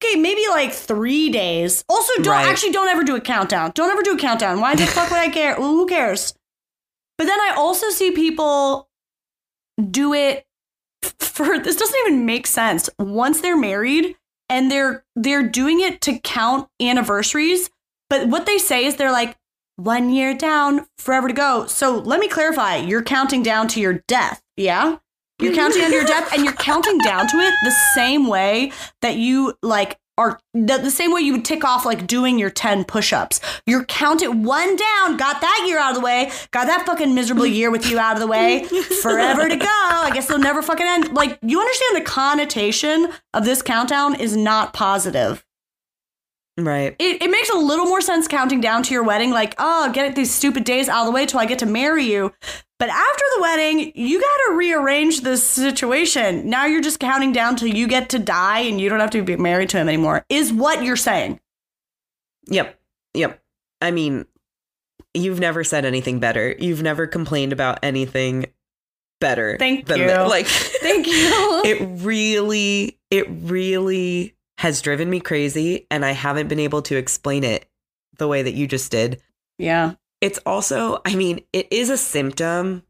[0.02, 1.84] Okay, maybe like three days.
[1.88, 2.46] Also, don't Right.
[2.46, 3.72] actually don't ever do a countdown.
[3.74, 4.60] Don't ever do a countdown.
[4.60, 5.58] Why the fuck would I care?
[5.58, 6.34] Well, who cares?
[7.18, 8.88] But then I also see people
[9.90, 10.44] do it
[11.18, 12.88] for this doesn't even make sense.
[12.98, 14.16] Once they're married
[14.48, 17.70] and they're they're doing it to count anniversaries,
[18.10, 19.36] but what they say is they're like
[19.76, 21.66] one year down, forever to go.
[21.66, 24.98] So let me clarify, you're counting down to your death, yeah?
[25.40, 25.60] You're mm-hmm.
[25.60, 28.70] counting down to your death and you're counting down to it the same way
[29.02, 32.50] that you like are the, the same way you would tick off like doing your
[32.50, 33.40] 10 push-ups.
[33.66, 37.46] You're counting one down, got that year out of the way, got that fucking miserable
[37.46, 38.64] year with you out of the way,
[39.02, 39.66] forever to go.
[39.68, 41.12] I guess they'll never fucking end.
[41.12, 45.44] Like, you understand the connotation of this countdown is not positive.
[46.56, 46.94] Right.
[47.00, 50.14] It, it makes a little more sense counting down to your wedding, like, oh, get
[50.14, 52.32] these stupid days out of the way till I get to marry you.
[52.84, 56.50] But after the wedding, you got to rearrange this situation.
[56.50, 59.22] Now you're just counting down till you get to die and you don't have to
[59.22, 61.40] be married to him anymore, is what you're saying.
[62.48, 62.78] Yep.
[63.14, 63.42] Yep.
[63.80, 64.26] I mean,
[65.14, 66.54] you've never said anything better.
[66.58, 68.52] You've never complained about anything
[69.18, 69.56] better.
[69.58, 70.06] Thank than you.
[70.08, 70.28] that.
[70.28, 70.46] Like,
[70.82, 71.62] Thank you.
[71.64, 77.44] it really, it really has driven me crazy, and I haven't been able to explain
[77.44, 77.64] it
[78.18, 79.22] the way that you just did.
[79.56, 79.94] yeah.
[80.24, 82.82] It's also, I mean, it is a symptom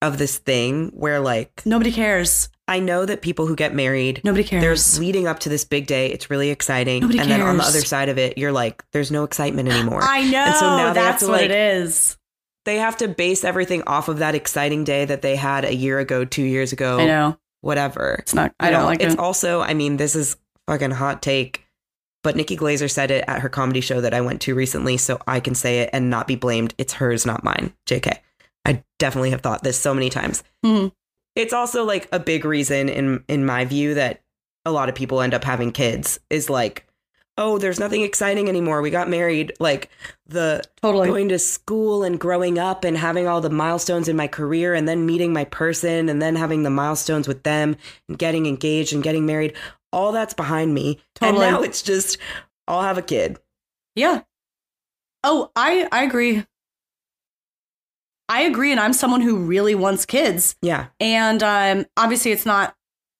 [0.00, 2.48] of this thing where, like, Nobody cares.
[2.68, 4.62] I know that people who get married, Nobody cares.
[4.62, 6.10] there's leading up to this big day.
[6.10, 7.00] It's really exciting.
[7.02, 10.00] Nobody and then on the other side of it, you're like, there's no excitement anymore.
[10.02, 10.44] I know.
[10.44, 12.16] And so now that's to, what like, it is.
[12.64, 15.98] they have to base everything off of that exciting day that they had a year
[15.98, 17.38] ago, two years ago, I know.
[17.60, 18.16] whatever.
[18.20, 19.20] It's not, I You don't know, like it's it.
[19.20, 21.61] also, I mean, this is fucking hot take,
[22.22, 25.20] but Nikki Glazer said it at her comedy show that I went to recently, so
[25.26, 26.74] I can say it and not be blamed.
[26.78, 27.72] It's hers, not mine.
[27.86, 28.18] JK.
[28.64, 30.42] I definitely have thought this so many times.
[30.64, 30.92] Mhm.
[31.34, 34.20] It's also like a big reason in in my view that
[34.64, 36.86] a lot of people end up having kids is like,
[37.38, 38.82] oh, there's nothing exciting anymore.
[38.82, 39.52] We got married.
[39.58, 39.88] Like
[40.26, 41.08] the Totally.
[41.08, 44.86] going to school and growing up and having all the milestones in my career and
[44.86, 47.76] then meeting my person and then having the milestones with them
[48.08, 49.54] and getting engaged and getting married
[49.92, 51.44] all that's behind me Totally.
[51.44, 52.18] and now it's just
[52.68, 53.38] i'll have a kid
[53.94, 54.22] Yeah.
[55.24, 56.44] Oh, I I agree.
[58.28, 60.56] I agree, and I'm someone who really wants kids.
[60.62, 62.74] yeah And um, obviously, it's not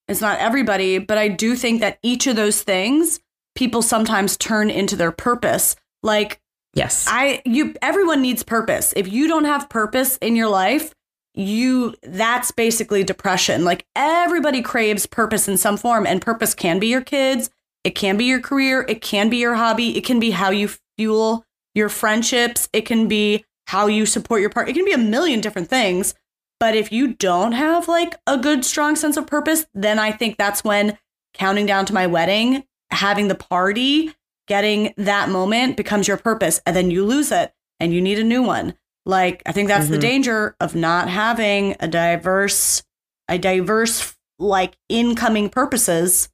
[0.09, 3.21] it's not everybody, but I do think that each of those things
[3.55, 5.77] people sometimes turn into their purpose.
[6.03, 6.41] Like
[6.75, 8.93] yes I you everyone needs purpose.
[8.97, 10.95] If you don't have purpose in your life,
[11.35, 13.65] you that's basically depression.
[13.65, 17.51] Like everybody craves purpose in some form and purpose can be your kids,
[17.85, 20.69] it can be your career, it can be your hobby, it can be how you
[20.97, 24.71] fuel your friendships, it can be how you support your partner.
[24.71, 26.15] It can be a million different things.
[26.61, 30.37] But if you don't have like a good strong sense of purpose, then I think
[30.37, 30.99] that's when
[31.35, 34.15] counting down to my wedding, having the party,
[34.47, 38.25] getting that moment becomes your purpose and then you lose it and you need a
[38.25, 38.75] new one.
[39.05, 40.01] Like, I think that's the Mhm.
[40.01, 42.83] danger of not having a diverse,
[43.29, 46.29] a diverse like incoming purposes.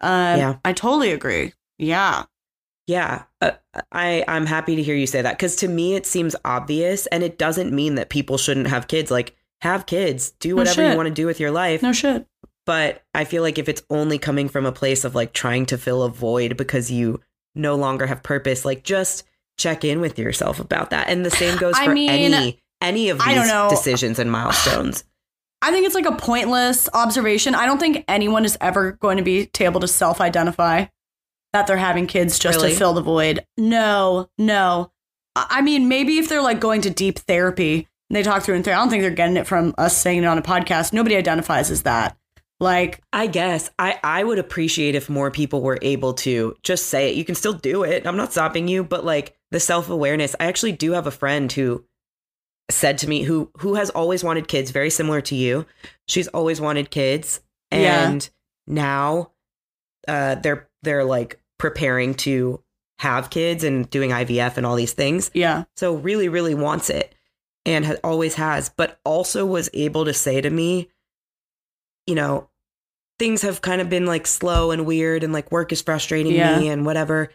[0.00, 0.54] Um, Yeah.
[0.64, 1.52] I totally agree.
[1.78, 2.24] Yeah,
[2.88, 3.50] Yeah, uh,
[3.90, 7.24] I I'm happy to hear you say that because to me it seems obvious, and
[7.24, 9.10] it doesn't mean that people shouldn't have kids.
[9.10, 10.90] Like, have kids, do whatever shit.
[10.92, 11.82] you want to do with your life.
[11.82, 12.26] no shit.
[12.64, 15.78] But I feel like if it's only coming from a place of like trying to
[15.78, 17.20] fill a void because you
[17.56, 19.24] no longer have purpose, like just
[19.58, 21.08] check in with yourself about that.
[21.08, 25.04] And the same goes I for mean, any any of I these decisions and milestones.
[25.62, 27.54] I think it's like a pointless observation.
[27.54, 30.86] I don't think anyone is ever going to be able to self identify
[31.52, 32.72] that they're having kids just Really?
[32.72, 33.44] to fill the void.
[33.56, 34.92] No, no.
[35.34, 38.56] I I mean, maybe if they're like going to deep therapy and they talk through
[38.56, 40.92] and through, I don't think they're getting it from us saying it on a podcast.
[40.92, 42.16] Nobody identifies as that.
[42.58, 47.10] Like, I guess I, I would appreciate if more people were able to just say
[47.10, 47.16] it.
[47.16, 48.06] You can still do it.
[48.06, 50.36] I'm not stopping you, but like the self awareness.
[50.38, 51.82] I actually do have a friend who
[52.70, 55.64] said to me who who has always wanted kids, very similar to you.
[56.06, 57.40] She's always wanted kids,
[57.72, 58.10] Yeah.
[58.10, 58.28] and
[58.66, 59.32] now
[60.06, 62.62] uh, they're they're like preparing to
[62.98, 65.30] have kids and doing IVF and all these things.
[65.34, 67.14] yeah, So really, really wants it
[67.64, 70.88] and always has, but also was able to say to me,
[72.06, 72.48] you know,
[73.18, 76.58] things have kind of been like slow and weird and like work is frustrating Yeah.
[76.58, 77.30] me and whatever.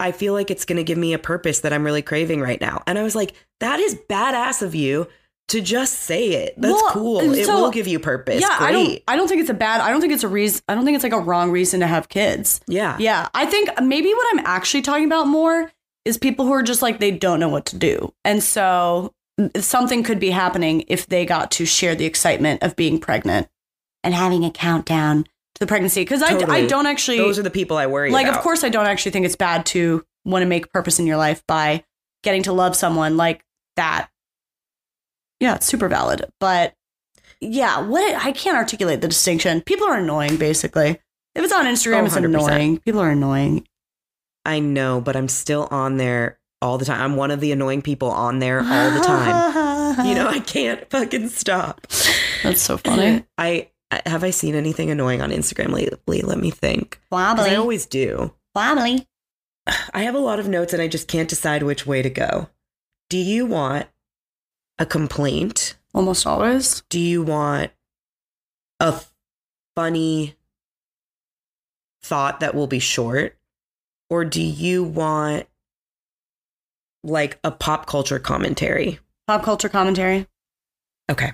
[0.00, 2.60] I feel like it's going to give me a purpose that I'm really craving right
[2.60, 2.82] now.
[2.86, 5.06] And I was like, that is badass of you
[5.48, 6.54] to just say it.
[6.56, 7.20] That's Well, cool.
[7.20, 8.40] It will give you purpose.
[8.40, 8.56] yeah.
[8.58, 9.00] I don't.
[9.08, 9.80] I don't think it's a bad.
[9.80, 10.62] I don't think it's a reason.
[10.68, 12.60] I don't think it's like a wrong reason to have kids.
[12.66, 12.96] Yeah.
[12.98, 15.70] Yeah, I think maybe what I'm actually talking about more
[16.04, 18.12] is people who are just like they don't know what to do.
[18.24, 22.76] And so mm, something could be happening if they got to share the excitement of
[22.76, 23.48] being pregnant
[24.02, 27.50] and having a countdown to the pregnancy cuz I, I don't actually Those are the
[27.50, 28.38] people I worry like about.
[28.38, 31.16] of course I don't actually think it's bad to want to make purpose in your
[31.16, 31.84] life by
[32.22, 33.44] getting to love someone like
[33.76, 34.08] that.
[35.40, 36.26] Yeah, it's super valid.
[36.38, 36.74] But
[37.40, 39.62] yeah, what I can't articulate the distinction.
[39.62, 41.00] People are annoying basically.
[41.34, 42.24] If it's on Instagram, Oh, it's 100%.
[42.24, 42.78] annoying.
[42.78, 43.66] People are annoying.
[44.44, 47.00] I know, but I'm still on there all the time.
[47.00, 50.06] I'm one of the annoying people on there all the time.
[50.06, 51.86] you know, I can't fucking stop.
[52.42, 53.24] That's so funny.
[53.38, 53.68] I-
[54.06, 56.22] have I seen anything annoying on Instagram lately?
[56.22, 57.00] Let me think.
[57.10, 57.50] Wobbly.
[57.50, 58.32] I always do.
[58.54, 59.06] Wobbly.
[59.94, 62.48] I have a lot of notes and I just can't decide which way to go.
[63.08, 63.88] Do you want
[64.78, 65.76] a complaint?
[65.92, 66.82] Almost always.
[66.88, 67.72] Do you want
[68.78, 69.00] a
[69.74, 70.36] funny
[72.02, 73.36] thought that will be short?
[74.08, 75.46] Or do you want
[77.02, 79.00] like a pop culture commentary?
[79.26, 80.26] Pop culture commentary.
[81.10, 81.32] Okay.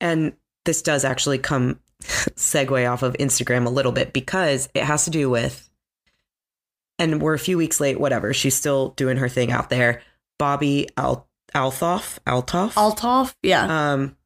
[0.00, 0.34] And
[0.66, 5.10] this does actually come segue off of Instagram a little bit because it has to
[5.10, 5.68] do with,
[6.98, 8.32] and we're a few weeks late, whatever.
[8.34, 10.02] She's still doing her thing out there.
[10.38, 13.34] Bobbi Al- Althoff, Althoff, Althoff.
[13.42, 13.92] Yeah.
[13.92, 14.16] um,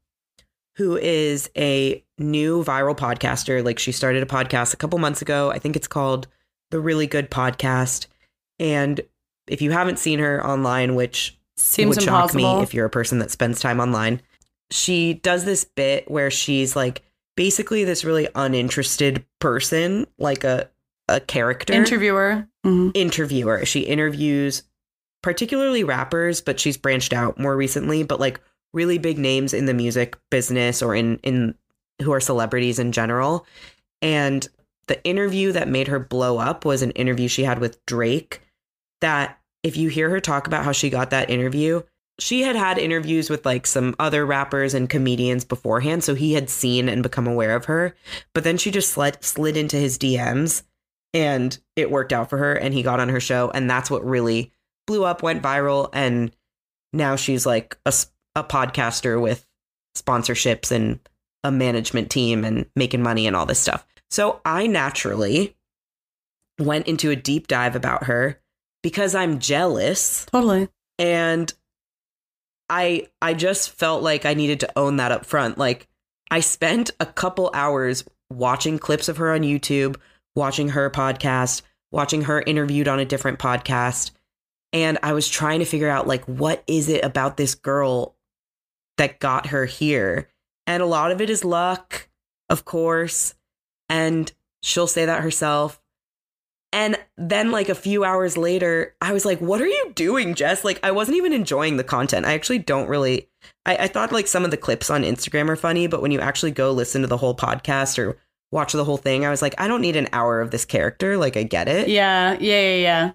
[0.76, 3.64] who is a new viral podcaster.
[3.64, 5.50] Like she started a podcast a couple months ago.
[5.50, 6.26] I think it's called
[6.70, 8.06] The Really Good Podcast.
[8.58, 9.00] And
[9.46, 12.56] if you haven't seen her online, which Seems would shock impossible.
[12.58, 14.22] me if you're a person that spends time online.
[14.70, 17.02] She does this bit where she's like
[17.36, 20.68] basically this really uninterested person, like a
[21.08, 22.46] a character Interviewer.
[22.64, 22.92] Mhm.
[22.94, 23.64] interviewer.
[23.66, 24.62] She interviews
[25.22, 28.40] particularly rappers, but she's branched out more recently, but like
[28.72, 31.54] really big names in the music business or in in
[32.00, 33.44] who are celebrities in general.
[34.00, 34.48] And
[34.86, 38.40] the interview that made her blow up was an interview she had with Drake
[39.00, 41.82] that if you hear her talk about how she got that interview,
[42.20, 46.50] she had had interviews with like some other rappers and comedians beforehand, so he had
[46.50, 47.94] seen and become aware of her.
[48.34, 50.62] But then she just slid slid into his DMs
[51.12, 54.04] and it worked out for her and he got on her show and that's what
[54.04, 54.52] really
[54.86, 56.34] blew up, went viral and
[56.92, 57.92] now she's like a,
[58.36, 59.46] a podcaster with
[59.96, 61.00] sponsorships and
[61.42, 63.86] a management team and making money and all this stuff.
[64.10, 65.56] So I naturally
[66.58, 68.40] went into a deep dive about her
[68.82, 70.68] because I'm jealous Totally.
[70.98, 71.52] and
[72.70, 75.58] I I just felt like I needed to own that up front.
[75.58, 75.88] Like
[76.30, 79.96] I spent a couple hours watching clips of her on YouTube,
[80.36, 84.12] watching her podcast, watching her interviewed on a different podcast,
[84.72, 88.16] and I was trying to figure out like what is it about this girl
[88.96, 90.28] that got her here?
[90.66, 92.08] And a lot of it is luck,
[92.48, 93.34] of course,
[93.88, 94.30] and
[94.62, 95.79] she'll say that herself.
[96.72, 100.64] And then, like a few hours later, I was like, What are you doing, Jess?
[100.64, 102.26] Like, I wasn't even enjoying the content.
[102.26, 103.28] I actually don't really.
[103.66, 106.20] I, I thought like some of the clips on Instagram are funny, but when you
[106.20, 108.18] actually go listen to the whole podcast or
[108.52, 111.16] watch the whole thing, I was like, I don't need an hour of this character.
[111.16, 111.88] Like, I get it.
[111.88, 112.36] Yeah.
[112.38, 112.60] Yeah.
[112.60, 112.76] Yeah.
[112.76, 113.12] Yeah.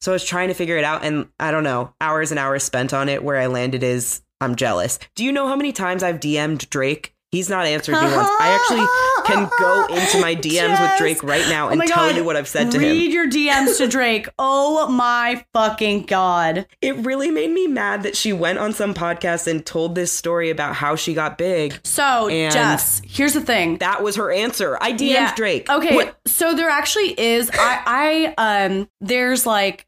[0.00, 2.62] So I was trying to figure it out, and I don't know, hours and hours
[2.62, 3.24] spent on it.
[3.24, 4.98] Where I landed is I'm jealous.
[5.14, 7.14] Do you know how many times I've DM'd Drake?
[7.36, 8.28] He's not answered me once.
[8.40, 8.86] I actually
[9.26, 10.80] can go into my DMs Yes.
[10.90, 12.92] with Drake right now Oh and my tell you what I've said to Read him.
[12.96, 14.28] Read your DMs to Drake.
[14.38, 16.66] Oh my fucking god.
[16.80, 20.50] It really made me mad that she went on some podcast and told this story
[20.50, 21.78] about how she got big.
[21.84, 23.78] So, And- Jess, here's the thing.
[23.78, 24.78] That was her answer.
[24.80, 25.34] I DM'd Yeah.
[25.34, 25.68] Drake.
[25.68, 29.86] Okay, What- so there actually is I I um there's like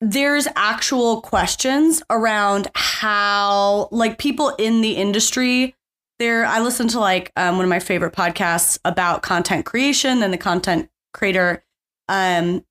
[0.00, 5.74] there's actual questions around how like people in the industry
[6.18, 10.32] there I listen to like um, one of my favorite podcasts about content creation and
[10.32, 11.64] the content creator
[12.08, 12.64] um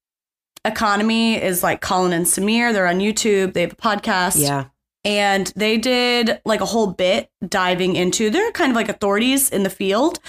[0.63, 2.73] economy is like Colin and Samir.
[2.73, 3.53] They're on YouTube.
[3.53, 4.41] They have a podcast.
[4.41, 4.65] Yeah.
[5.03, 9.63] and they did like a whole bit diving into they're kind of like authorities in
[9.63, 10.19] the field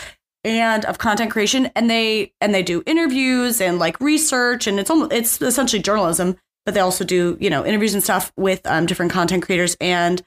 [0.44, 1.70] and of content creation.
[1.74, 4.66] And they and they do interviews and like research.
[4.66, 6.36] And it's almost it's essentially journalism
[6.66, 9.76] but they also do you know interviews and stuff with um, different content creators.
[9.80, 10.22] And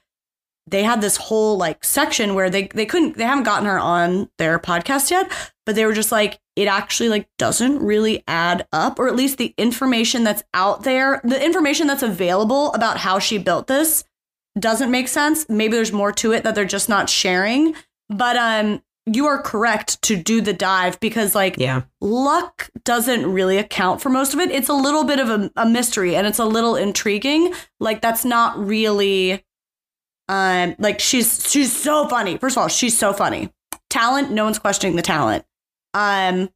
[0.70, 4.28] they had this whole like section where they they couldn't they haven't gotten her on
[4.38, 5.30] their podcast yet
[5.66, 9.38] but they were just like it actually like doesn't really add up or at least
[9.38, 14.04] the information that's out there the information that's available about how she built this
[14.58, 17.74] doesn't make sense maybe there's more to it that they're just not sharing
[18.08, 21.82] but um you are correct to do the dive because like Yeah.
[22.00, 24.50] luck doesn't really account for most of it.
[24.52, 27.52] It's a little bit of a, a mystery and it's a little intriguing.
[27.80, 29.42] Like that's not really
[30.30, 32.38] um like she's she's so funny.
[32.38, 33.52] First of all, she's so funny.
[33.90, 35.44] Talent, no one's questioning the talent.
[35.92, 36.50] Um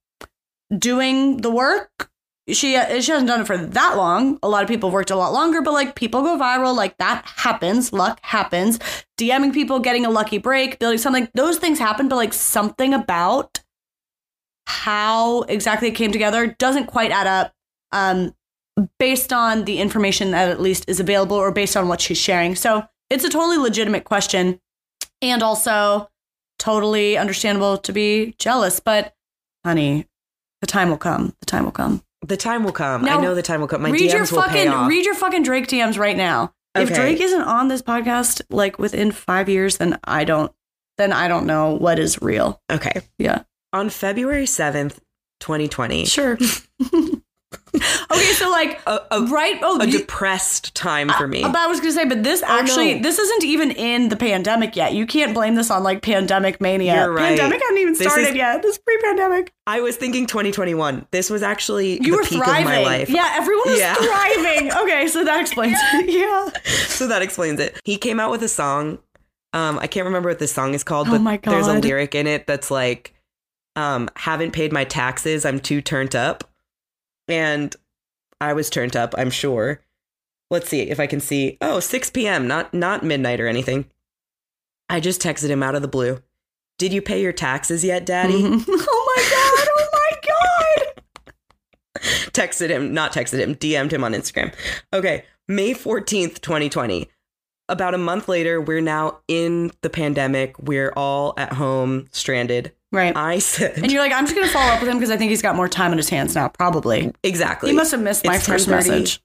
[0.79, 2.09] doing the work,
[2.49, 4.39] she uh, she hasn't done it for that long.
[4.45, 7.25] A lot of people worked a lot longer, but like people go viral, like that
[7.27, 7.93] happens.
[7.93, 8.79] Luck happens.
[9.19, 13.61] DMing people, getting a lucky break, building something, those things happen, but like something about
[14.67, 17.53] how exactly it came together doesn't quite add up
[17.91, 18.35] um,
[18.99, 22.55] based on the information that at least is available or based on what she's sharing.
[22.55, 24.61] So it's a totally legitimate question
[25.23, 26.09] and also
[26.59, 28.81] totally understandable to be jealous.
[28.81, 29.15] But
[29.65, 30.07] honey,
[30.61, 31.35] the time will come.
[31.41, 32.03] The time will come.
[32.27, 33.03] The time will come.
[33.05, 33.83] Now, I know the time will come.
[33.83, 34.89] My read DMs your will pay fucking off.
[34.89, 36.53] read your fucking Drake DMs right now.
[36.75, 40.51] If Drake isn't on this podcast like within five years, then I don't
[40.99, 42.61] then I don't know what is real.
[42.71, 43.03] okay.
[43.19, 43.43] Yeah.
[43.73, 44.99] On February 7th,
[45.41, 46.39] 2020, Sure.
[47.75, 51.43] okay, so like a, a, right oh a you- depressed time for me.
[51.43, 53.03] But I was gonna say, but this actually, no.
[53.03, 54.93] this isn't even in the pandemic yet.
[54.95, 56.95] You can't blame this on like pandemic mania.
[56.95, 57.29] You're right.
[57.39, 58.63] Pandemic hadn't even This started is- yet.
[58.63, 59.53] This is pre-pandemic.
[59.67, 61.07] I was thinking 2021.
[61.11, 62.63] This was actually You the were peak thriving.
[62.67, 63.09] of my life.
[63.11, 63.95] Yeah, everyone was Yeah.
[63.95, 64.71] thriving.
[64.85, 66.11] Okay, so that explains it.
[66.11, 66.49] Yeah.
[66.87, 67.81] so that explains it.
[67.85, 68.99] He came out with a song.
[69.53, 72.27] Um, I can't remember what this song is called, Oh but there's a lyric in
[72.27, 73.15] it that's like,
[73.77, 76.45] um, haven't paid my taxes, I'm too turned up.
[77.29, 77.75] And
[78.41, 79.81] I was turned up, I'm sure.
[80.51, 81.57] Let's see if I can see.
[81.61, 83.87] Oh, 6 p.m., not not midnight or anything.
[84.89, 86.21] I just texted him out of the blue.
[86.79, 88.43] Did you pay your taxes yet, Daddy?
[88.43, 88.65] Mhm.
[88.87, 89.69] Oh my god!
[89.77, 92.03] Oh my god!
[92.33, 94.53] texted him, not texted him, DM'd him on Instagram.
[94.93, 97.09] Okay, May 14th, 2020.
[97.69, 100.59] About a month later, we're now in the pandemic.
[100.59, 102.73] We're all at home, stranded.
[102.93, 103.17] Right.
[103.17, 105.31] I said, And you're like, I'm just gonna follow up with him because I think
[105.31, 106.49] he's got more time on his hands now.
[106.49, 107.13] Probably.
[107.23, 107.71] exactly.
[107.71, 108.71] He must have missed my first 10:30.
[108.71, 109.21] message.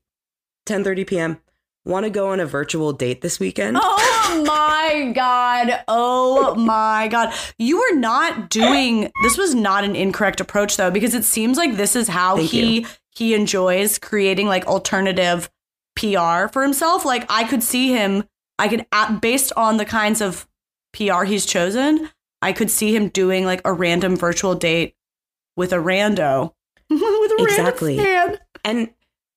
[0.67, 1.39] 10:30 p.m.
[1.85, 3.77] Want to go on a virtual date this weekend?
[3.81, 5.83] Oh my god.
[5.87, 7.33] Oh my god.
[7.57, 11.77] You were not doing this was not an incorrect approach though because it seems like
[11.77, 12.85] this is how Thank he
[13.15, 15.49] he enjoys creating like alternative
[15.99, 17.05] PR for himself.
[17.05, 18.23] Like I could see him
[18.57, 20.47] I could at, based on the kinds of
[20.93, 22.09] PR he's chosen,
[22.41, 24.95] I could see him doing like a random virtual date
[25.55, 26.53] with a rando.
[26.89, 27.97] with a Exactly.
[27.97, 28.39] random fan.
[28.65, 28.89] And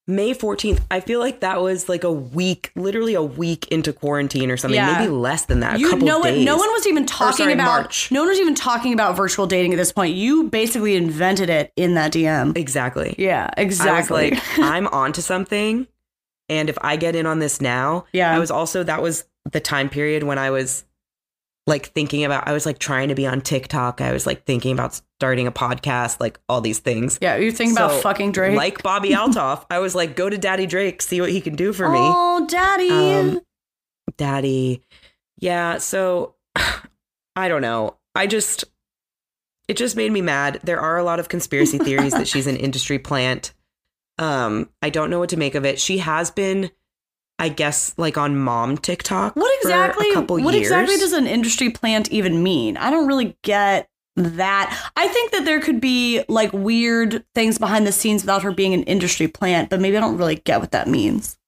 [0.08, 4.50] May 14th, I feel like that was like a week, literally a week into quarantine
[4.50, 4.98] or something, Yeah.
[4.98, 5.76] maybe less than that.
[5.76, 6.44] A You couple no one, days.
[6.44, 7.82] no one was even talking sorry, about.
[7.82, 8.10] March.
[8.10, 10.16] No one was even talking about virtual dating at this point.
[10.16, 12.56] You basically invented it in that DM.
[12.56, 13.14] Exactly.
[13.16, 14.26] Yeah, exactly.
[14.26, 15.86] I was like, I'm onto something.
[16.48, 18.34] And if I get in on this now, Yeah.
[18.34, 20.84] I was also, that was the time period when I was
[21.66, 24.00] like thinking about, I was like trying to be on TikTok.
[24.00, 27.18] I was like thinking about starting a podcast, like all these things.
[27.22, 28.56] yeah, you think about So, fucking Drake.
[28.56, 31.72] Like Bobbi Althoff, I was like, go to Daddy Drake, see what he can do
[31.72, 31.98] for me.
[32.00, 32.90] Oh, daddy.
[32.90, 33.40] Um,
[34.16, 34.82] Daddy.
[35.38, 36.34] Yeah, so
[37.36, 37.96] I don't know.
[38.14, 38.64] I just
[39.68, 40.60] it just made me mad.
[40.64, 43.54] There are a lot of conspiracy theories that she's an industry plant.
[44.22, 45.80] Um, I don't know what to make of it.
[45.80, 46.70] She has been,
[47.38, 49.34] I guess, like on mom TikTok.
[49.36, 50.06] what exactly?
[50.06, 50.66] For a couple what years.
[50.68, 52.76] exactly does an industry plant even mean?
[52.76, 53.88] I don't really get.
[54.16, 54.90] that.
[54.94, 58.74] I think that there could be like weird things behind the scenes without her being
[58.74, 61.38] an industry plant, but maybe I don't really get what that means.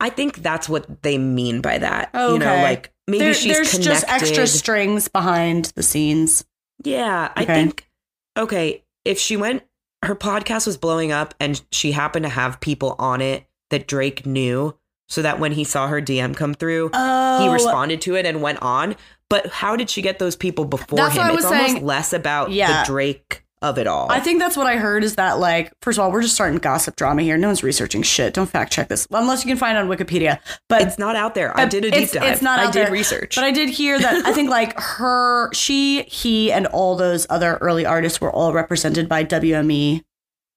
[0.00, 2.10] I think that's what they mean by that.
[2.14, 2.62] Oh, You know, okay.
[2.62, 3.90] like maybe There- she's there's connected.
[3.90, 6.44] just extra strings behind the scenes.
[6.84, 7.88] Yeah, I think
[8.36, 9.62] okay, if she went
[10.04, 14.24] her podcast was blowing up and she happened to have people on it that Drake
[14.26, 14.76] knew
[15.08, 18.42] so that when he saw her DM come through, Oh, he responded to it and
[18.42, 18.94] went on.
[19.30, 21.22] But how did she get those people before That's him?
[21.22, 21.84] what I it's was almost saying.
[21.84, 22.82] less about Yeah.
[22.82, 24.06] the Drake of it all.
[24.10, 26.58] I think that's what I heard is that like first of all we're just starting
[26.58, 27.36] gossip drama here.
[27.36, 28.34] No one's researching shit.
[28.34, 30.38] Don't fact check this unless you can find it on Wikipedia.
[30.68, 31.56] But it's not out there.
[31.58, 32.32] I did a deep it's- dive.
[32.32, 32.92] it's not I out did there.
[32.92, 33.34] research.
[33.34, 37.56] But I did hear that I think like her, she, he, and all those other
[37.60, 40.02] early artists were all represented by WME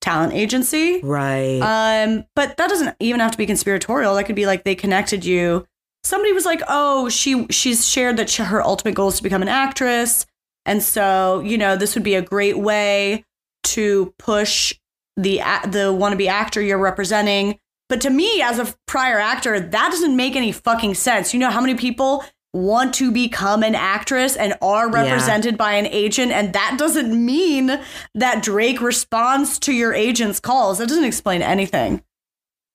[0.01, 0.99] talent agency.
[1.03, 1.59] right.
[1.61, 4.15] Um, but that doesn't even have to be conspiratorial.
[4.15, 5.65] That could be like they connected you.
[6.03, 9.43] Somebody was like, "Oh, she she's shared that she, her ultimate goal is to become
[9.43, 10.25] an actress,
[10.65, 13.25] and so you know this would be a great way
[13.63, 14.73] to push
[15.17, 17.59] the the wannabe actor you're representing."
[17.89, 21.33] But to me, as a prior actor, that doesn't make any fucking sense.
[21.33, 25.03] You know how many people want to become an actress and are Yeah.
[25.03, 27.81] represented by an agent, and that doesn't mean
[28.13, 30.77] that Drake responds to your agent's calls.
[30.77, 32.03] That doesn't explain anything.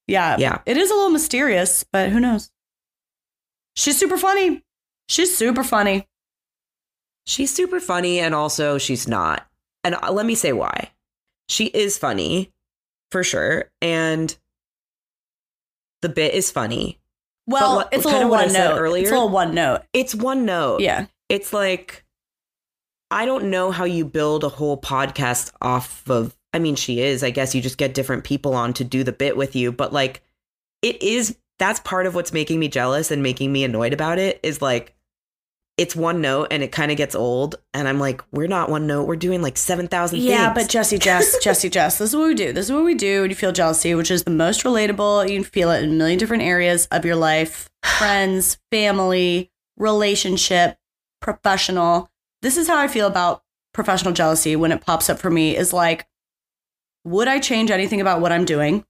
[0.06, 0.36] Yeah.
[0.38, 0.58] Yeah.
[0.66, 2.50] It is a little mysterious, but who knows?
[3.74, 4.62] She's super funny.
[5.08, 6.06] She's super funny.
[7.26, 9.46] She's super funny and also she's not.
[9.84, 10.90] And uh, let me say why.
[11.48, 12.52] She is funny
[13.10, 13.70] for sure.
[13.82, 14.36] And
[16.02, 16.98] the bit is funny.
[17.46, 18.78] Well, what- it's a little one note.
[18.78, 19.02] earlier.
[19.02, 19.82] It's a little one note.
[19.92, 20.80] It's one note.
[20.80, 21.06] Yeah.
[21.28, 22.04] It's like,
[23.10, 26.36] I don't know how you build a whole podcast off of.
[26.52, 27.22] I mean, she is.
[27.22, 29.72] I guess you just get different people on to do the bit with you.
[29.72, 30.22] But like,
[30.82, 31.36] it is.
[31.58, 34.94] That's part of what's making me jealous and making me annoyed about it is like,
[35.76, 37.56] it's one note and it kind of gets old.
[37.74, 39.06] And I'm like, we're not one note.
[39.06, 40.64] We're doing like 7,000 Yeah, things.
[40.64, 42.52] but Jesse Jess, Jesse Jess, this is what we do.
[42.52, 45.28] This is what we do when you feel jealousy, which is the most relatable.
[45.28, 47.68] You can feel it in a million different areas of your life
[47.98, 50.78] friends, family, relationship,
[51.20, 52.10] professional.
[52.42, 53.42] This is how I feel about
[53.74, 56.06] professional jealousy when it pops up for me is like,
[57.04, 58.84] would I change anything about what I'm doing?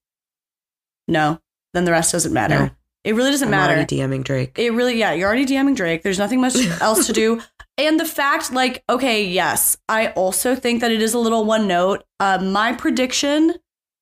[1.09, 1.41] No.
[1.75, 2.59] Then the rest doesn't matter.
[2.59, 2.71] No.
[3.07, 3.75] It really doesn't I'm matter.
[3.75, 4.59] already DMing Drake.
[4.59, 6.03] It really, yeah, you're already DMing Drake.
[6.03, 7.41] There's nothing much else to do.
[7.79, 11.69] And the fact, like, okay, yes, I also think that it is a little one
[11.69, 12.03] note.
[12.19, 13.55] Uh, my prediction,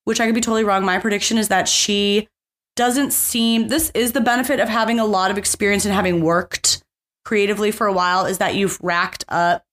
[0.05, 2.27] which I could be totally wrong, my prediction is that she
[2.75, 6.83] doesn't seem, this is the benefit of having a lot of experience and having worked
[7.25, 9.63] creatively for a while, is that you've racked up,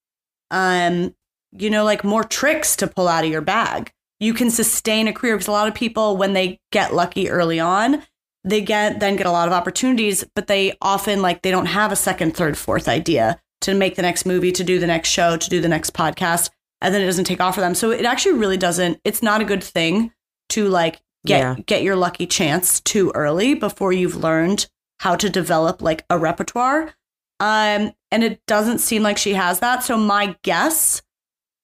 [0.51, 1.15] um,
[1.53, 3.93] you know, like more tricks to pull out of your bag.
[4.21, 7.59] You can sustain a career because a lot of people, when they get lucky early
[7.59, 8.03] on,
[8.45, 11.93] they get then get a lot of opportunities, but they often like they don't have
[11.93, 15.37] a second, third, fourth idea to make the next movie, to do the next show,
[15.37, 17.75] to do the next podcast, and then it doesn't take off for them.
[17.75, 19.01] So it actually really doesn't.
[19.05, 20.13] It's not a good thing
[20.51, 21.55] to like get Yeah.
[21.67, 24.67] get your lucky chance too early before you've learned
[25.01, 26.95] how to develop like a repertoire.
[27.41, 29.83] Um, and it doesn't seem like she has that.
[29.85, 31.03] So my guess,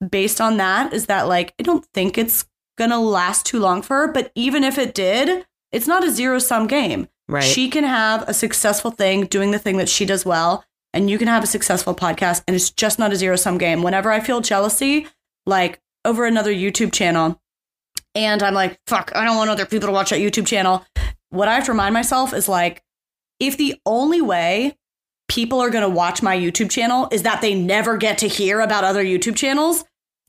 [0.08, 3.96] based on that, is that like I don't think it's gonna last too long for
[4.06, 4.12] her.
[4.12, 7.08] But even if it did, it's not a zero sum game.
[7.28, 7.44] Right.
[7.44, 10.64] She can have a successful thing doing the thing that she does well,
[10.94, 13.82] and you can have a successful podcast, and it's just not a zero sum game.
[13.82, 15.06] Whenever I feel jealousy,
[15.46, 17.40] like over another YouTube channel,
[18.14, 20.84] and I'm like, fuck, I don't want other people to watch that YouTube channel.
[21.30, 22.82] What I have to remind myself is like,
[23.38, 24.76] if the only way
[25.28, 28.60] people are going to watch my YouTube channel is that they never get to hear
[28.60, 29.84] about other YouTube channels,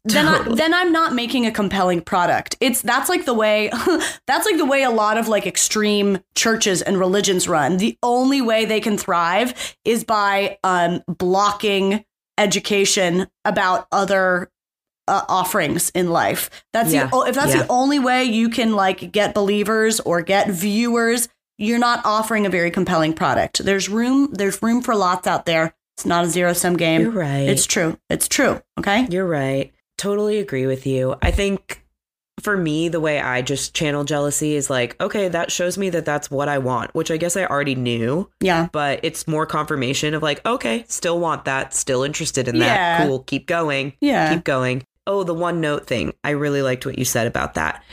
[0.06, 2.56] then I, then I'm not making a compelling product.
[2.60, 3.70] It's that's like the way
[4.28, 7.78] that's like the way a lot of like extreme churches and religions run.
[7.78, 12.06] The only way they can thrive is by um blocking
[12.38, 14.50] education about other
[15.08, 16.50] uh, offerings in life.
[16.74, 17.08] That's Yeah.
[17.08, 17.64] the if that's Yeah.
[17.64, 21.28] the only way you can like get believers or get viewers,
[21.58, 23.64] you're not offering a very compelling product.
[23.66, 25.74] There's room there's room for lots out there.
[25.98, 27.02] It's not a zero sum game.
[27.02, 27.50] You're right.
[27.50, 27.98] It's true.
[28.10, 28.62] It's true.
[28.80, 29.06] Okay.
[29.10, 29.74] You're right.
[30.00, 31.16] Totally agree with you.
[31.22, 31.84] I think
[32.42, 36.06] for me, the way I just channel jealousy is like, okay, that shows me that
[36.06, 38.70] that's what I want, which I guess I already knew, Yeah.
[38.72, 42.66] but it's more confirmation of like, okay, still want that, still interested in that.
[43.02, 43.06] Yeah.
[43.08, 44.34] Cool, keep going, Yeah.
[44.34, 44.84] keep going.
[45.06, 46.14] Oh, the one note thing.
[46.24, 47.84] I really liked what you said about that.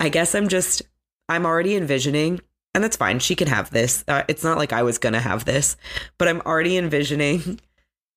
[0.00, 0.82] I guess I'm just,
[1.28, 2.40] I'm already envisioning,
[2.74, 3.20] and that's fine.
[3.20, 4.02] She can have this.
[4.08, 5.76] Uh, it's not like I was going to have this,
[6.18, 7.60] but I'm already envisioning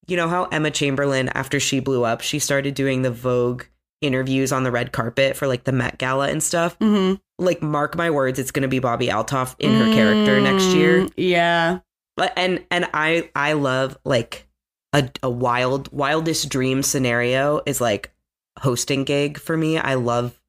[0.07, 3.63] you know how Emma Chamberlain, after she blew up, she started doing the Vogue
[4.01, 6.77] interviews on the red carpet for like the Met Gala and stuff.
[6.79, 7.15] Mm-hmm.
[7.43, 11.01] Like, mark my words, it's going to be Bobbi Althoff in her character next year.
[11.05, 11.79] Mm, Yeah.
[12.15, 14.47] But- And and I I love like
[14.93, 18.11] a, a wild wildest dream scenario is like
[18.59, 19.77] hosting gig for me.
[19.77, 20.39] I love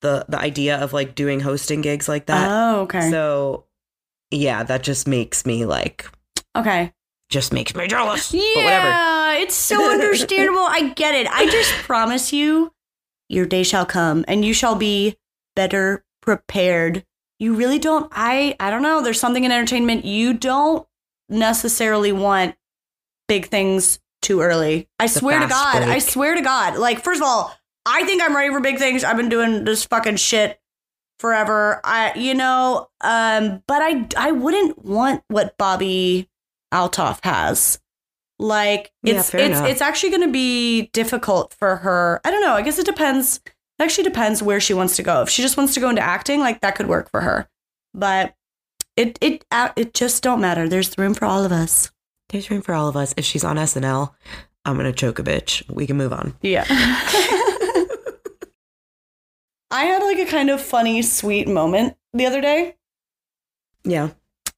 [0.00, 2.48] the the idea of like doing hosting gigs like that.
[2.50, 3.10] oh, okay.
[3.10, 3.64] So
[4.30, 6.08] yeah, that just makes me like
[6.56, 6.92] okay.
[7.32, 8.32] Just makes me jealous.
[8.34, 9.40] Yeah, But whatever.
[9.42, 10.60] it's so understandable.
[10.68, 11.26] I get it.
[11.28, 12.72] I just promise you,
[13.30, 15.16] your day shall come and you shall be
[15.56, 17.06] better prepared.
[17.38, 18.12] You really don't.
[18.14, 19.02] I I don't know.
[19.02, 20.86] There's something in entertainment you don't
[21.30, 22.54] necessarily want
[23.28, 24.88] big things too early.
[25.00, 25.82] I The swear to God.
[25.82, 26.76] I swear to God.
[26.76, 27.56] Like first of all,
[27.86, 29.04] I think I'm ready for big things.
[29.04, 30.60] I've been doing this fucking shit
[31.18, 31.80] forever.
[31.82, 36.28] I you know, um but I I wouldn't want what Bobbi
[36.72, 37.78] Althoff has.
[38.38, 39.68] Like it's fair it's enough.
[39.68, 42.20] it's actually going to be difficult for her.
[42.24, 42.54] I don't know.
[42.54, 43.40] I guess it depends.
[43.46, 43.52] It
[43.82, 45.22] actually depends where she wants to go.
[45.22, 47.48] If she just wants to go into acting, like that could work for her.
[47.94, 48.34] But
[48.96, 50.68] it it uh, it just don't matter.
[50.68, 51.92] There's room for all of us.
[52.30, 53.14] There's room for all of us.
[53.16, 54.12] If she's on SNL,
[54.64, 55.68] I'm gonna choke a bitch.
[55.70, 56.34] We can move on.
[56.42, 56.64] Yeah.
[59.70, 62.76] I had like a kind of funny, sweet moment the other day.
[63.84, 64.10] Yeah.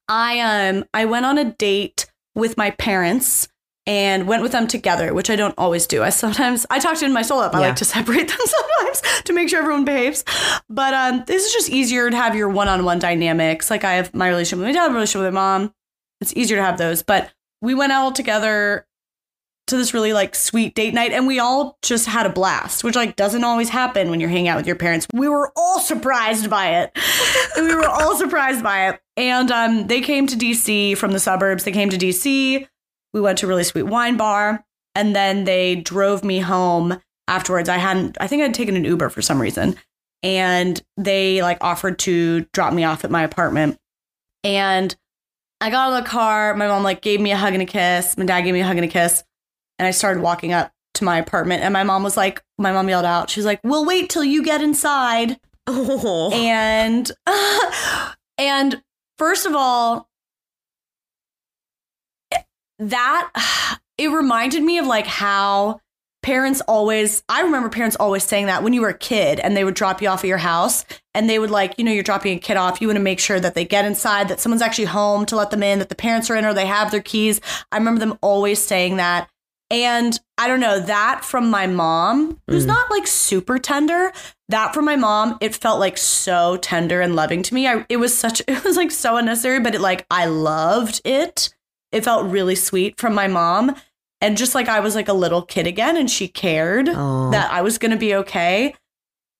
[0.07, 2.04] I um I went on a date
[2.35, 3.47] with my parents
[3.87, 6.01] and went with them together, which I don't always do.
[6.03, 7.53] I sometimes I talked in my soul up.
[7.55, 7.67] I Yeah.
[7.67, 10.23] like to separate them sometimes to make sure everyone behaves.
[10.69, 13.69] But um this is just easier to have your one-on-one dynamics.
[13.69, 15.73] Like I have my relationship with my dad, my relationship with my mom.
[16.21, 17.03] It's easier to have those.
[17.03, 17.31] But
[17.61, 18.87] we went out together
[19.67, 22.95] to this really like sweet date night and we all just had a blast which
[22.95, 25.07] like doesn't always happen when you're hanging out with your parents.
[25.13, 26.97] We were all surprised by it.
[27.57, 28.99] We were all surprised by it.
[29.15, 31.63] And um they came to dc from the suburbs.
[31.63, 32.67] They came to dc
[33.13, 34.63] we went to a really sweet wine bar
[34.93, 37.69] and then they drove me home afterwards.
[37.69, 39.75] I hadn't i think i'd taken an uber for some reason
[40.21, 43.77] and they like offered to drop me off at my apartment.
[44.43, 44.95] And
[45.61, 46.53] i got out of the car.
[46.55, 48.17] My mom like gave me a hug and a kiss.
[48.17, 49.23] My dad gave me a hug and a kiss
[49.79, 52.87] and I started walking up to my apartment and my mom was like my mom
[52.87, 56.29] yelled out she's like we'll wait till you get inside Oh.
[56.33, 57.11] and
[58.37, 58.81] and
[59.17, 60.09] first of all
[62.79, 63.31] that
[63.97, 65.79] it reminded me of like how
[66.25, 69.63] parents always I remember parents always saying that when you were a kid and they
[69.63, 72.35] would drop you off at your house and they would like, you know, you're dropping
[72.35, 74.85] a kid off, you want to make sure that they get inside, that someone's actually
[74.85, 77.39] home to let them in, that the parents are in or they have their keys.
[77.71, 79.29] I remember them always saying that.
[79.83, 82.67] And I don't know, that from my mom, who's Mm.
[82.69, 84.13] not like super tender,
[84.49, 87.67] that from my mom, it felt like so tender and loving to me.
[87.67, 91.53] I, it was such, it was like so unnecessary, but it like, I loved it.
[91.91, 93.75] It felt really sweet from my mom.
[94.21, 97.31] And just like I was like a little kid again and she cared Aw.
[97.31, 98.73] that I was going to be okay.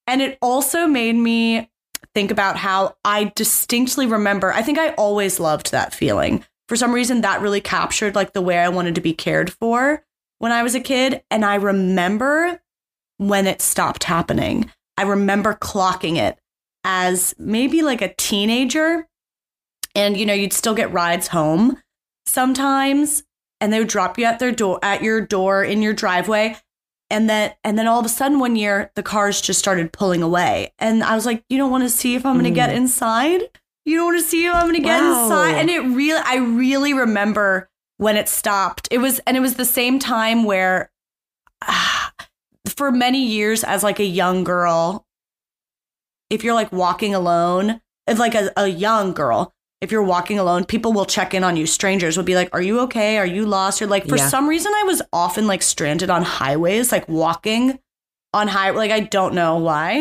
[0.06, 1.70] And it also made me
[2.14, 6.44] think about how I distinctly remember, I think I always loved that feeling.
[6.68, 10.04] For some reason, that really captured like the way I wanted to be cared for
[10.40, 11.24] when I was a kid.
[11.32, 12.62] And I remember
[13.18, 14.72] when it stopped happening.
[14.98, 16.38] I remember clocking it
[16.84, 19.08] as maybe like a teenager.
[19.96, 21.78] And, you know, you'd still get rides home
[22.28, 23.24] sometimes
[23.62, 26.58] and they would drop you at their door at your door in your driveway
[27.10, 30.24] and then and then all of a sudden one year the cars just started pulling
[30.24, 32.72] away and i was like you don't want to see if i'm going to get
[32.72, 32.78] Mm.
[32.78, 33.42] inside
[33.86, 35.24] you don't want to see if i'm going to get Wow.
[35.24, 38.88] inside and it really i really remember when it stopped.
[38.92, 40.92] It was and it was the same time where
[41.64, 42.12] ah,
[42.76, 45.06] for many years as like a young girl
[46.30, 50.64] if you're like walking alone if like a, a young girl if you're walking alone
[50.66, 51.66] people will check in on you.
[51.68, 53.18] Strangers will be like are you okay?
[53.18, 53.82] Are you lost?
[53.82, 54.28] Or like for Yeah.
[54.28, 57.80] some reason i was often like stranded on highways like walking
[58.34, 59.92] on high like i don't know why.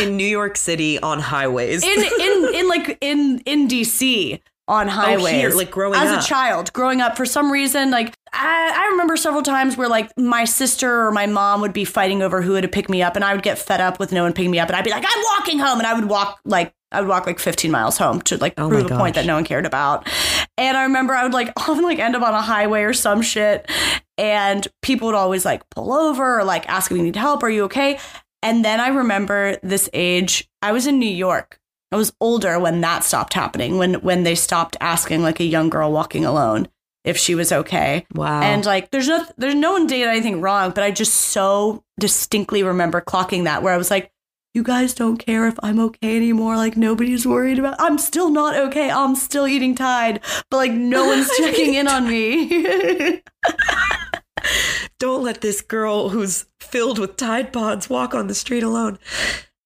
[0.00, 1.82] In New York City on highways.
[1.82, 6.22] in in in like in in dc on highways Oh, here, like growing as up.
[6.22, 10.10] a child growing up for some reason like I, I remember several times where like
[10.16, 13.24] my sister or my mom would be fighting over who would pick me up and
[13.24, 15.04] i would get fed up with no one picking me up and i'd be like
[15.06, 18.22] i'm walking home and i would walk like i would walk like 15 miles home
[18.22, 20.08] to like Oh prove a point that no one cared about.
[20.56, 23.20] And i remember i would like often like end up on a highway or some
[23.20, 23.70] shit
[24.16, 27.50] and people would always like pull over or like ask if you need help are
[27.50, 27.98] you okay?
[28.42, 31.58] And then i remember this age i was in new york
[31.92, 35.70] I was older when that stopped happening, when when they stopped asking like a young
[35.70, 36.68] girl walking alone
[37.04, 38.06] if she was okay.
[38.14, 38.40] wow.
[38.40, 42.62] And like there's no there's no one did anything wrong, but I just so distinctly
[42.62, 44.10] remember clocking that where I was like,
[44.54, 46.56] you guys don't care if I'm okay anymore.
[46.56, 48.90] Like nobody's worried about I'm still not okay.
[48.90, 50.20] I'm still eating Tide,
[50.50, 53.22] but like no one's checking in on me.
[54.98, 58.98] don't let this girl who's filled with Tide Pods walk on the street alone.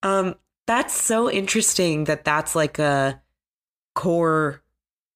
[0.03, 0.35] Um,
[0.69, 3.19] that's so interesting that that's like a
[3.95, 4.61] core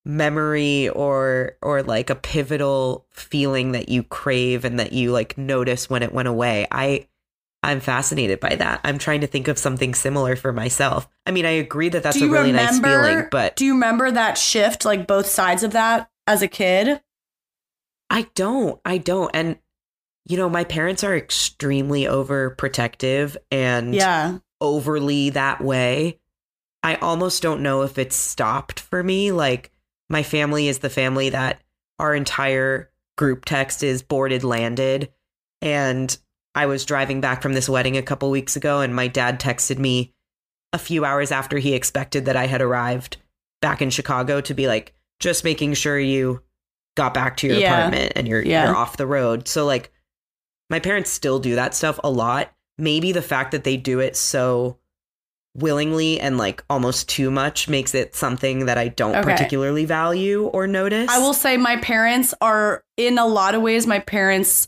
[0.03, 5.87] memory or or like a pivotal feeling that you crave and that you like notice
[5.87, 6.65] when it went away.
[6.71, 7.07] I
[7.61, 8.81] I'm fascinated by that.
[8.83, 11.07] I'm trying to think of something similar for myself.
[11.27, 14.39] I mean, I agree that that's a really nice feeling, but Do you remember that
[14.39, 16.99] shift, like both sides of that as a kid?
[18.09, 18.81] I don't.
[18.83, 19.29] I don't.
[19.35, 19.59] And
[20.25, 24.39] you know, my parents are extremely overprotective and Yeah.
[24.61, 26.19] Overly that way.
[26.83, 29.31] I almost don't know if it's stopped for me.
[29.31, 29.71] Like,
[30.09, 31.61] my family is the family that
[31.99, 35.11] our entire group text is boarded landed.
[35.61, 36.15] And
[36.55, 39.77] I was driving back from this wedding a couple weeks ago, and my dad texted
[39.77, 40.13] me
[40.73, 43.17] a few hours after he expected that I had arrived
[43.61, 46.41] back in Chicago to be like, just making sure you
[46.95, 47.77] got back to your Yeah.
[47.77, 48.65] apartment and you're Yeah.
[48.65, 49.47] you're off the road.
[49.47, 49.91] So like
[50.69, 52.52] my parents still do that stuff a lot.
[52.77, 54.77] Maybe the fact that they do it so
[55.55, 59.23] willingly and like almost too much makes it something that I don't Okay.
[59.31, 61.09] particularly value or notice.
[61.11, 64.67] I will say my parents are in a lot of ways my parents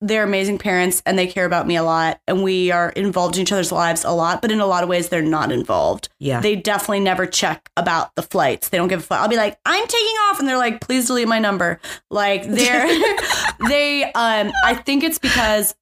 [0.00, 3.42] they're amazing parents and they care about me a lot and we are involved in
[3.42, 6.40] each other's lives a lot but in a lot of ways they're not involved Yeah.
[6.40, 9.58] they definitely never check about the flights they don't give a fuck i'll be like
[9.64, 11.80] i'm taking off and they're like please delete my number
[12.10, 12.86] like they're
[13.68, 15.74] they um i think it's because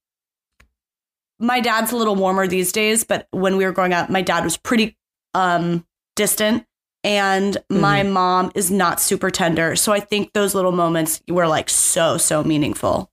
[1.42, 4.44] my dad's a little warmer these days but when we were growing up my dad
[4.44, 4.96] was pretty
[5.34, 5.84] um
[6.16, 6.64] distant
[7.04, 11.68] and my mom is not super tender so i think those little moments were like
[11.68, 13.12] so so meaningful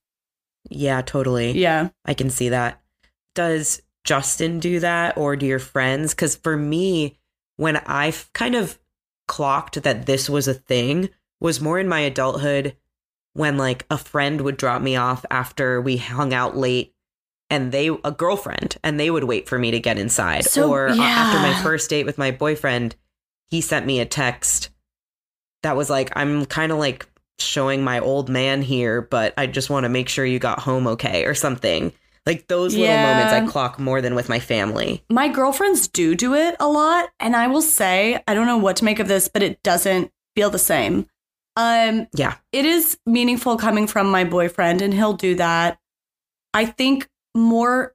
[0.69, 1.51] yeah, totally.
[1.51, 2.81] yeah I can see that.
[3.35, 6.13] Does Justin do that or do your friends?
[6.13, 7.17] Because for me,
[7.57, 8.79] when I kind of
[9.27, 11.09] clocked that this was a thing,
[11.39, 12.75] was more in my adulthood
[13.33, 16.93] when like a friend would drop me off after we hung out late
[17.49, 20.45] and they, a girlfriend, and they would wait for me to get inside.
[20.45, 22.95] So, or uh, after my first date with my boyfriend,
[23.49, 24.69] he sent me a text
[25.63, 27.07] that was like, I'm kind of like
[27.39, 30.87] showing my old man here, but I just want to make sure you got home
[30.87, 31.91] okay or something.
[32.25, 33.01] Like those little Yeah.
[33.01, 35.03] moments I clock more than with my family.
[35.09, 38.75] my girlfriends do do it a lot and i will say i don't know what
[38.75, 41.07] to make of this but it doesn't feel the same
[41.55, 42.35] um Yeah.
[42.51, 45.79] it is meaningful coming from my boyfriend and he'll do that
[46.53, 47.07] i think
[47.39, 47.93] more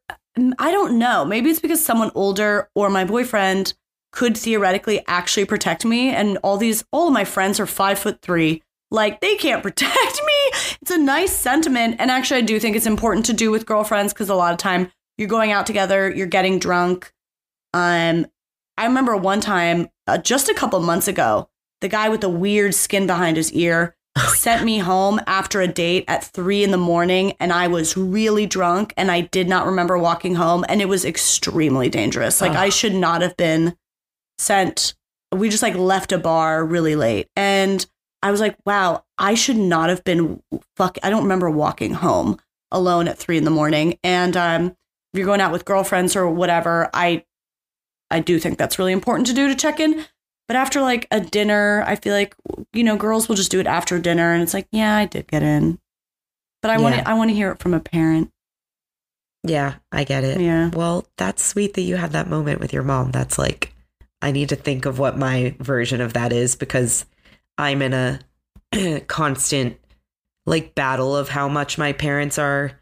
[0.58, 1.24] i don't know.
[1.24, 3.74] Maybe it's because someone older or my boyfriend
[4.12, 8.20] could theoretically actually protect me and all these all of my friends are five foot
[8.20, 8.62] three.
[8.90, 10.58] Like they can't protect me.
[10.82, 14.12] It's a nice sentiment and actually i do think it's important to do with girlfriends
[14.12, 17.12] because a lot of time you're going out together you're getting drunk.
[17.72, 18.26] Um
[18.76, 21.48] i remember one time uh, just a couple months ago
[21.80, 23.94] the guy with the weird skin behind his ear
[24.34, 28.46] sent me home after a date at three in the morning and I was really
[28.46, 32.40] drunk and I did not remember walking home and it was extremely dangerous.
[32.40, 32.56] Like Ugh.
[32.56, 33.76] I should not have been
[34.38, 34.94] sent.
[35.32, 37.84] We just like left a bar really late and
[38.22, 40.42] I was like, wow, I should not have been
[40.76, 40.96] fuck.
[41.02, 42.38] I don't remember walking home
[42.70, 43.98] alone at three in the morning.
[44.02, 44.66] And um,
[45.12, 47.24] if you're going out with girlfriends or whatever, I
[48.10, 50.06] I do think that's really important to do to check in.
[50.46, 52.34] But after like a dinner, I feel like
[52.72, 55.26] you know girls will just do it after dinner, and it's like, yeah, I did
[55.26, 55.78] get in,
[56.62, 57.02] but I want Yeah.
[57.04, 58.30] to I want to hear it from a parent.
[59.46, 60.40] Yeah, I get it.
[60.40, 60.70] Yeah.
[60.72, 63.10] Well, that's sweet that you had that moment with your mom.
[63.10, 63.74] That's like,
[64.22, 67.04] I need to think of what my version of that is because
[67.58, 68.20] I'm in a
[69.06, 69.76] constant
[70.46, 72.72] like battle of how much my parents are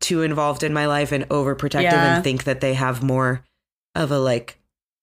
[0.00, 2.14] too involved in my life and overprotective Yeah.
[2.16, 3.42] and think that they have more
[3.94, 4.57] of a like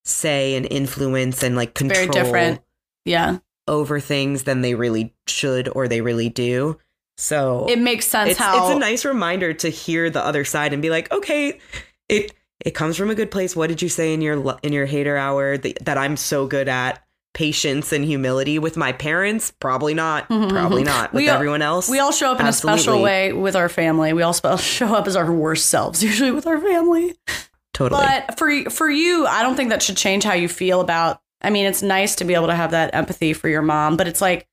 [0.05, 2.61] say and influence and like control Very different.
[3.05, 6.77] Yeah, over things than they really should or they really do.
[7.17, 10.73] So it makes sense it's, how it's a nice reminder to hear the other side
[10.73, 11.59] and be like, okay,
[12.09, 12.33] it
[12.63, 13.55] it comes from a good place.
[13.55, 16.67] What did you say in your in your hater hour that, that I'm so good
[16.67, 17.01] at?
[17.33, 19.51] Patience and humility with my parents?
[19.59, 20.29] Probably not.
[20.29, 20.85] Mhm, Probably mhm.
[20.85, 21.13] not.
[21.13, 23.67] We With all- everyone else, we all show up in a special way with our
[23.67, 24.13] family.
[24.13, 27.13] We all show up as our worst selves usually with our family.
[27.75, 28.01] Totally.
[28.03, 31.21] But for for you, I don't think that should change how you feel about.
[31.41, 34.07] I mean, it's nice to be able to have that empathy for your mom, but
[34.07, 34.47] it's like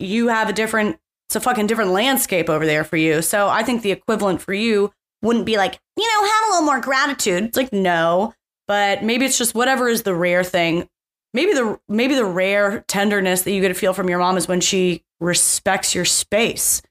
[0.00, 0.98] you have a different.
[1.28, 3.22] It's a fucking different landscape over there for you.
[3.22, 4.92] So I think the equivalent for you
[5.22, 7.44] wouldn't be like you know have a little more gratitude.
[7.44, 8.34] It's like no,
[8.66, 10.88] but maybe it's just whatever is the rare thing.
[11.32, 14.46] Maybe the maybe the rare tenderness that you get to feel from your mom is
[14.48, 16.82] when she respects your space.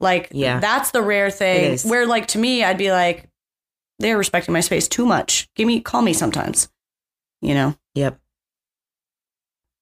[0.00, 0.58] Like Yeah.
[0.58, 1.78] that's the rare thing.
[1.88, 3.28] Where like to me, I'd be like,
[4.02, 5.48] they're respecting my space too much.
[5.54, 6.68] Give me, call me sometimes.
[7.40, 7.76] You know?
[7.94, 8.20] yep.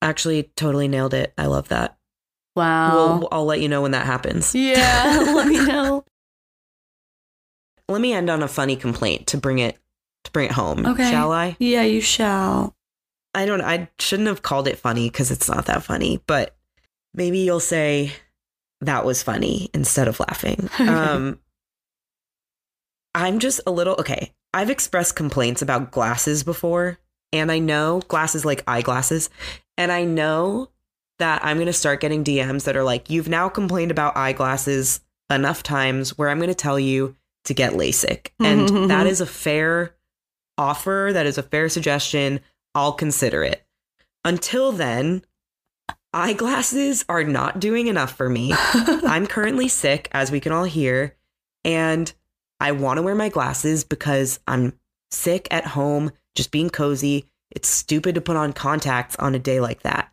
[0.01, 1.33] Actually, totally nailed it.
[1.37, 1.97] I love that.
[2.55, 3.19] Wow.
[3.19, 4.55] We'll, I'll let you know when that happens.
[4.55, 5.31] yeah.
[5.35, 6.03] let me know.
[7.87, 9.77] Let me end on a funny complaint to bring it
[10.23, 10.85] to bring it home.
[10.85, 11.09] Okay.
[11.09, 11.55] Shall I?
[11.59, 12.75] Yeah, you shall.
[13.33, 16.55] I don't I shouldn't have called it funny because it's not that funny, but
[17.13, 18.11] maybe you'll say
[18.81, 20.69] that was funny instead of laughing.
[20.79, 21.39] Um,
[23.13, 24.33] I'm just a little okay.
[24.53, 26.99] I've expressed complaints about glasses before,
[27.31, 29.29] and I know glasses like eyeglasses,
[29.77, 30.69] and I know
[31.19, 35.01] that I'm going to start getting DMs that are like, You've now complained about eyeglasses
[35.29, 37.15] enough times where I'm going to tell you
[37.45, 38.31] to get LASIK.
[38.39, 39.95] And that is a fair
[40.57, 42.41] offer, that is a fair suggestion.
[42.75, 43.65] I'll consider it.
[44.23, 45.23] Until then,
[46.13, 48.53] eyeglasses are not doing enough for me.
[48.73, 51.15] I'm currently sick, as we can all hear,
[51.63, 52.13] and
[52.61, 54.73] I want to wear my glasses because I'm
[55.09, 57.25] sick at home, just being cozy.
[57.51, 60.11] It's stupid to put on contacts on a day like that.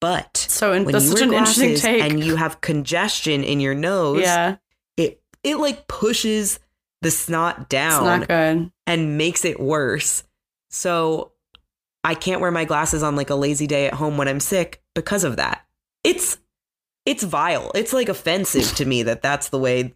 [0.00, 2.02] But So in, when that's you such wear an interesting take.
[2.02, 4.56] and you have congestion in your nose, yeah,
[4.96, 6.60] it it like pushes
[7.02, 8.70] the snot it's down not good.
[8.86, 10.22] and makes it worse.
[10.70, 11.32] So
[12.04, 14.80] I can't wear my glasses on like a lazy day at home when I'm sick
[14.94, 15.66] because of that.
[16.04, 16.38] It's
[17.04, 17.72] it's vile.
[17.74, 19.94] It's like offensive to me that that's the way.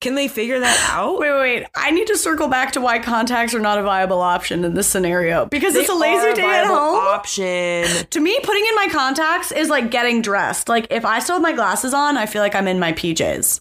[0.00, 1.18] Can they figure that out?
[1.18, 1.66] Wait, wait, wait.
[1.74, 4.86] I need to circle back to why contacts are not a viable option in this
[4.86, 6.96] scenario because They it's a lazy are day at home.
[6.98, 8.06] Option.
[8.08, 10.70] to me, putting in my contacts is like getting dressed.
[10.70, 13.60] Like if I still have my glasses on, I feel like I'm in my PJs.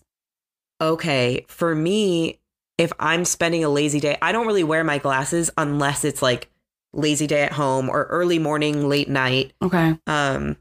[0.81, 2.39] Okay, for me,
[2.77, 6.49] if I'm spending a lazy day, I don't really wear my glasses unless it's like
[6.93, 9.51] lazy day at home or early morning, late night.
[9.61, 9.97] Okay.
[10.07, 10.55] Um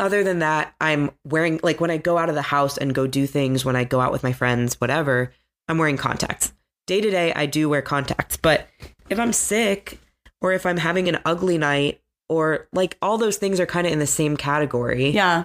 [0.00, 3.06] other than that, I'm wearing like when I go out of the house and go
[3.06, 5.32] do things when I go out with my friends, whatever,
[5.68, 6.52] I'm wearing contacts.
[6.86, 8.66] Day to day I do wear contacts, but
[9.10, 10.00] if I'm sick
[10.40, 13.92] or if I'm having an ugly night or like all those things are kind of
[13.92, 15.10] in the same category.
[15.10, 15.44] Yeah.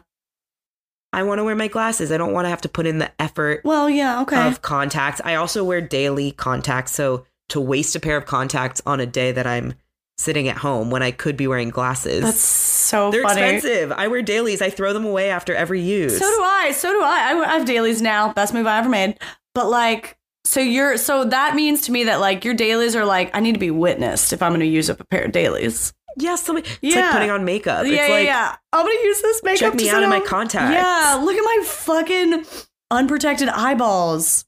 [1.12, 2.12] I want to wear my glasses.
[2.12, 4.22] I don't want to have to put in the effort Well, yeah.
[4.22, 4.48] Okay.
[4.48, 5.22] of contacts.
[5.24, 6.92] I also wear daily contacts.
[6.94, 9.76] So to waste a pair of contacts on a day that I'm
[10.18, 12.22] sitting at home when I could be wearing glasses.
[12.24, 13.42] That's so they're funny.
[13.42, 13.92] expensive.
[13.92, 14.62] I wear dailies.
[14.62, 16.18] I throw them away after every use.
[16.20, 16.72] So do I.
[16.72, 17.44] So do I.
[17.46, 18.32] I have dailies now.
[18.34, 19.18] Best move I ever made.
[19.56, 23.36] But like, so you're so that means to me that like your dailies are like
[23.36, 25.94] I need to be witnessed if I'm going to use up a pair of dailies.
[26.18, 27.02] yeah, somebody, it's Yeah.
[27.06, 27.86] like putting on makeup.
[27.86, 28.56] yeah, it's yeah, like yeah.
[28.72, 29.60] I'm going to use this makeup.
[29.60, 30.74] check me to out in my contacts.
[30.76, 32.46] Yeah, look at my fucking
[32.92, 34.46] unprotected eyeballs.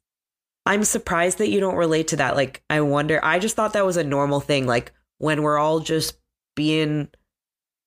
[0.67, 2.35] I'm surprised that you don't relate to that.
[2.35, 3.19] Like, I wonder.
[3.23, 4.65] I just thought that was a normal thing.
[4.67, 6.17] Like when we're all just
[6.55, 7.09] being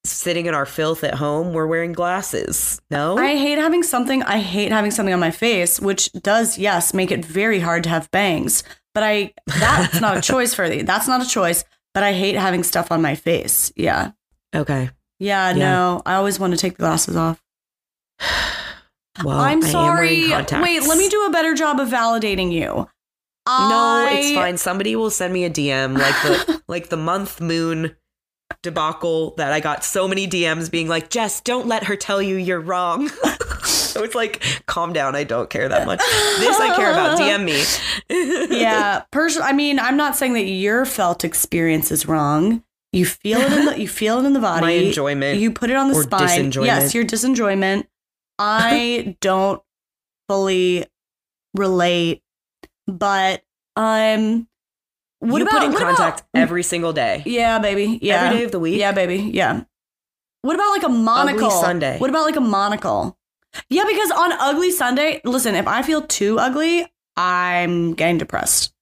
[0.05, 2.81] sitting in our filth at home, we're wearing glasses.
[2.91, 4.23] No, I hate having something.
[4.23, 7.89] I hate having something on my face, which does yes make it very hard to
[7.91, 8.63] have bangs.
[8.95, 10.83] But I that's not a choice for me.
[10.83, 11.65] That's not a choice.
[11.95, 13.73] But I hate having stuff on my face.
[13.77, 14.13] Yeah.
[14.55, 14.91] okay.
[15.19, 15.55] Yeah, Yeah.
[15.55, 16.03] no.
[16.07, 17.43] I always want to take the glasses off.
[19.25, 20.29] Well, I'm sorry.
[20.31, 22.89] Wait, let me do a better job of validating you.
[23.49, 24.57] No, I- it's fine.
[24.59, 27.97] Somebody will send me a DM like the like the month moon
[28.63, 32.37] debacle that I got so many DMs being like, Jess, don't let her tell you
[32.37, 33.09] you're wrong.
[33.65, 35.15] so it's like, calm down.
[35.15, 35.99] I don't care that much.
[36.39, 37.19] This I care about.
[37.19, 38.51] DM me.
[38.61, 39.43] yeah, person.
[39.43, 42.63] I mean, I'm not saying that your felt experience is wrong.
[42.93, 44.63] You feel it in the you feel it in the body.
[44.63, 45.39] My enjoyment.
[45.39, 46.51] You put it on the or spine.
[46.53, 47.87] Yes, your disenjoyment.
[48.39, 49.61] I don't
[50.29, 50.87] fully
[51.55, 52.23] relate,
[52.89, 53.43] but
[53.77, 54.49] um,
[55.21, 57.23] what you about put in contact about- every single day.
[57.27, 57.99] Yeah, baby.
[58.03, 58.79] Yeah, Every day of the week.
[58.79, 59.17] Yeah, baby.
[59.33, 59.63] Yeah.
[60.43, 61.51] What about like a monocle?
[61.51, 61.99] Sunday.
[61.99, 63.17] What about like a monocle?
[63.71, 66.87] Yeah, because on Ugly Sunday, listen, if I feel too ugly,
[67.17, 68.73] I'm getting depressed.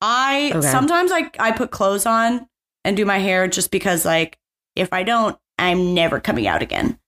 [0.00, 0.66] I Okay.
[0.66, 2.46] sometimes I I put clothes on
[2.84, 4.38] and do my hair just because like
[4.76, 6.98] if I don't, I'm never coming out again.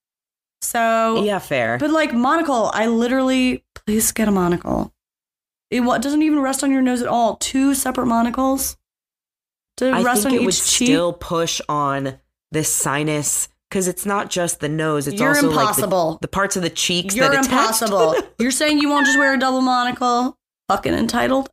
[0.63, 1.79] So Yeah, fair.
[1.79, 4.92] but like monocle, I literally please get a monocle.
[5.73, 7.37] It doesn't even rest on your nose at all.
[7.37, 8.77] Two separate monocles.
[9.79, 10.87] To I rest think on it each would cheek.
[10.87, 12.19] still push on
[12.51, 15.09] the sinus because it's not just the nose.
[15.09, 16.11] It's You're also impossible.
[16.11, 18.15] like the, the parts of the cheeks You're impossible.
[18.39, 20.37] You're saying you won't just wear a double monocle?
[20.69, 21.49] Fucking entitled.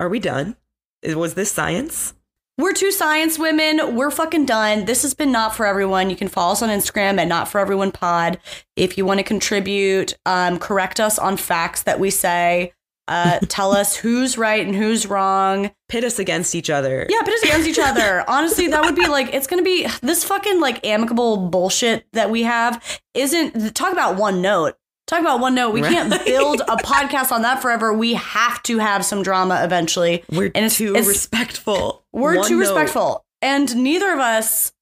[0.00, 0.56] Are we done?
[1.04, 2.14] Was this science?
[2.58, 3.94] We're two science women.
[3.94, 4.84] We're fucking done.
[4.84, 6.10] This has been not for everyone.
[6.10, 8.38] You can follow us on Instagram at not for everyone pod.
[8.76, 12.72] If you want to contribute, um, correct us on facts that we say.
[13.10, 15.70] Uh, tell us who's right and who's wrong.
[15.88, 17.06] Pit us against each other.
[17.10, 18.24] Yeah, pit us against each other.
[18.28, 22.44] Honestly, that would be like it's gonna be this fucking like amicable bullshit that we
[22.44, 24.76] have isn't talk about one note.
[25.08, 25.74] Talk about one note.
[25.74, 27.92] We can't build a podcast on that forever.
[27.92, 30.22] We have to have some drama eventually.
[30.30, 32.04] We're And it's- too it's- respectful.
[32.12, 32.60] We're One too note.
[32.60, 33.24] respectful.
[33.42, 34.72] And neither of us,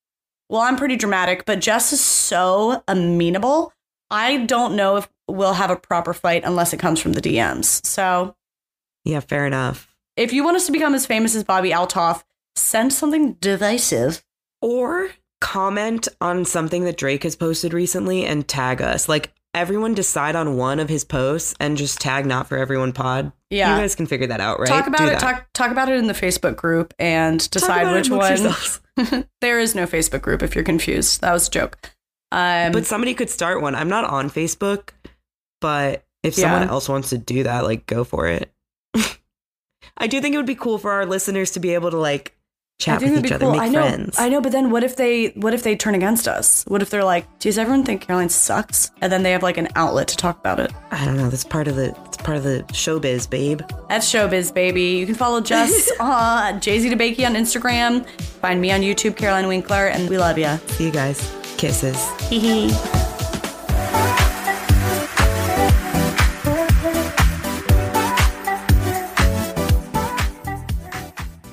[0.51, 3.73] well, I'm pretty dramatic, but Jess is so amenable.
[4.11, 7.85] I don't know if we'll have a proper fight unless it comes from the DMs.
[7.87, 8.35] So
[9.05, 9.95] Yeah, fair enough.
[10.17, 12.23] if you want us to become as famous as Bobbi Althoff,
[12.57, 14.25] send something divisive.
[14.61, 15.11] Or
[15.41, 19.09] comment on something that Drake has posted recently and tag us.
[19.09, 23.31] Like everyone decide on one of his posts and just tag not for everyone pod.
[23.51, 23.77] Yeah.
[23.77, 24.69] You guys can figure that out, right?
[24.69, 25.11] Talk about Do it.
[25.11, 25.21] that.
[25.21, 29.25] Talk talk about it in the Facebook group and decide which one.
[29.41, 31.21] there is no Facebook group if you're confused.
[31.21, 31.79] That was a joke.
[32.33, 33.75] Um, But somebody could start one.
[33.77, 34.91] I'm not on Facebook,
[35.61, 36.45] but if Yeah.
[36.51, 38.53] someone else wants to do that, like go for it.
[39.97, 42.35] I do think it would be cool for our listeners to be able to like
[42.79, 43.53] chat with each other, cool.
[43.53, 44.17] make I know, friends.
[44.19, 46.65] I know, but then what if they what if they turn against us?
[46.69, 49.67] What if they're like, "Does everyone think Caroline sucks?" And then they have like an
[49.75, 50.73] outlet to talk about it.
[50.93, 51.29] I don't know.
[51.29, 53.63] That's part of the it's part of the showbiz, babe.
[53.89, 54.83] That's showbiz, baby.
[54.99, 58.09] You can follow Jess on uh, Jay Z DeBakey on Instagram.
[58.41, 60.57] Find me on YouTube, Caroline Winkler, and we love you.
[60.69, 61.19] See you guys.
[61.57, 62.09] Kisses.
[62.29, 63.18] Hee hee.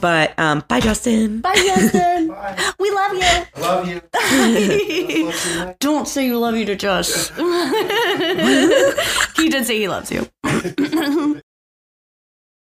[0.01, 1.41] But um, bye, Justin.
[1.41, 2.27] Bye, Justin.
[2.27, 2.71] bye.
[2.79, 3.61] We love you.
[3.61, 4.01] Love you.
[5.79, 7.29] Don't say you love you to Josh.
[9.37, 10.27] he did say he loves you.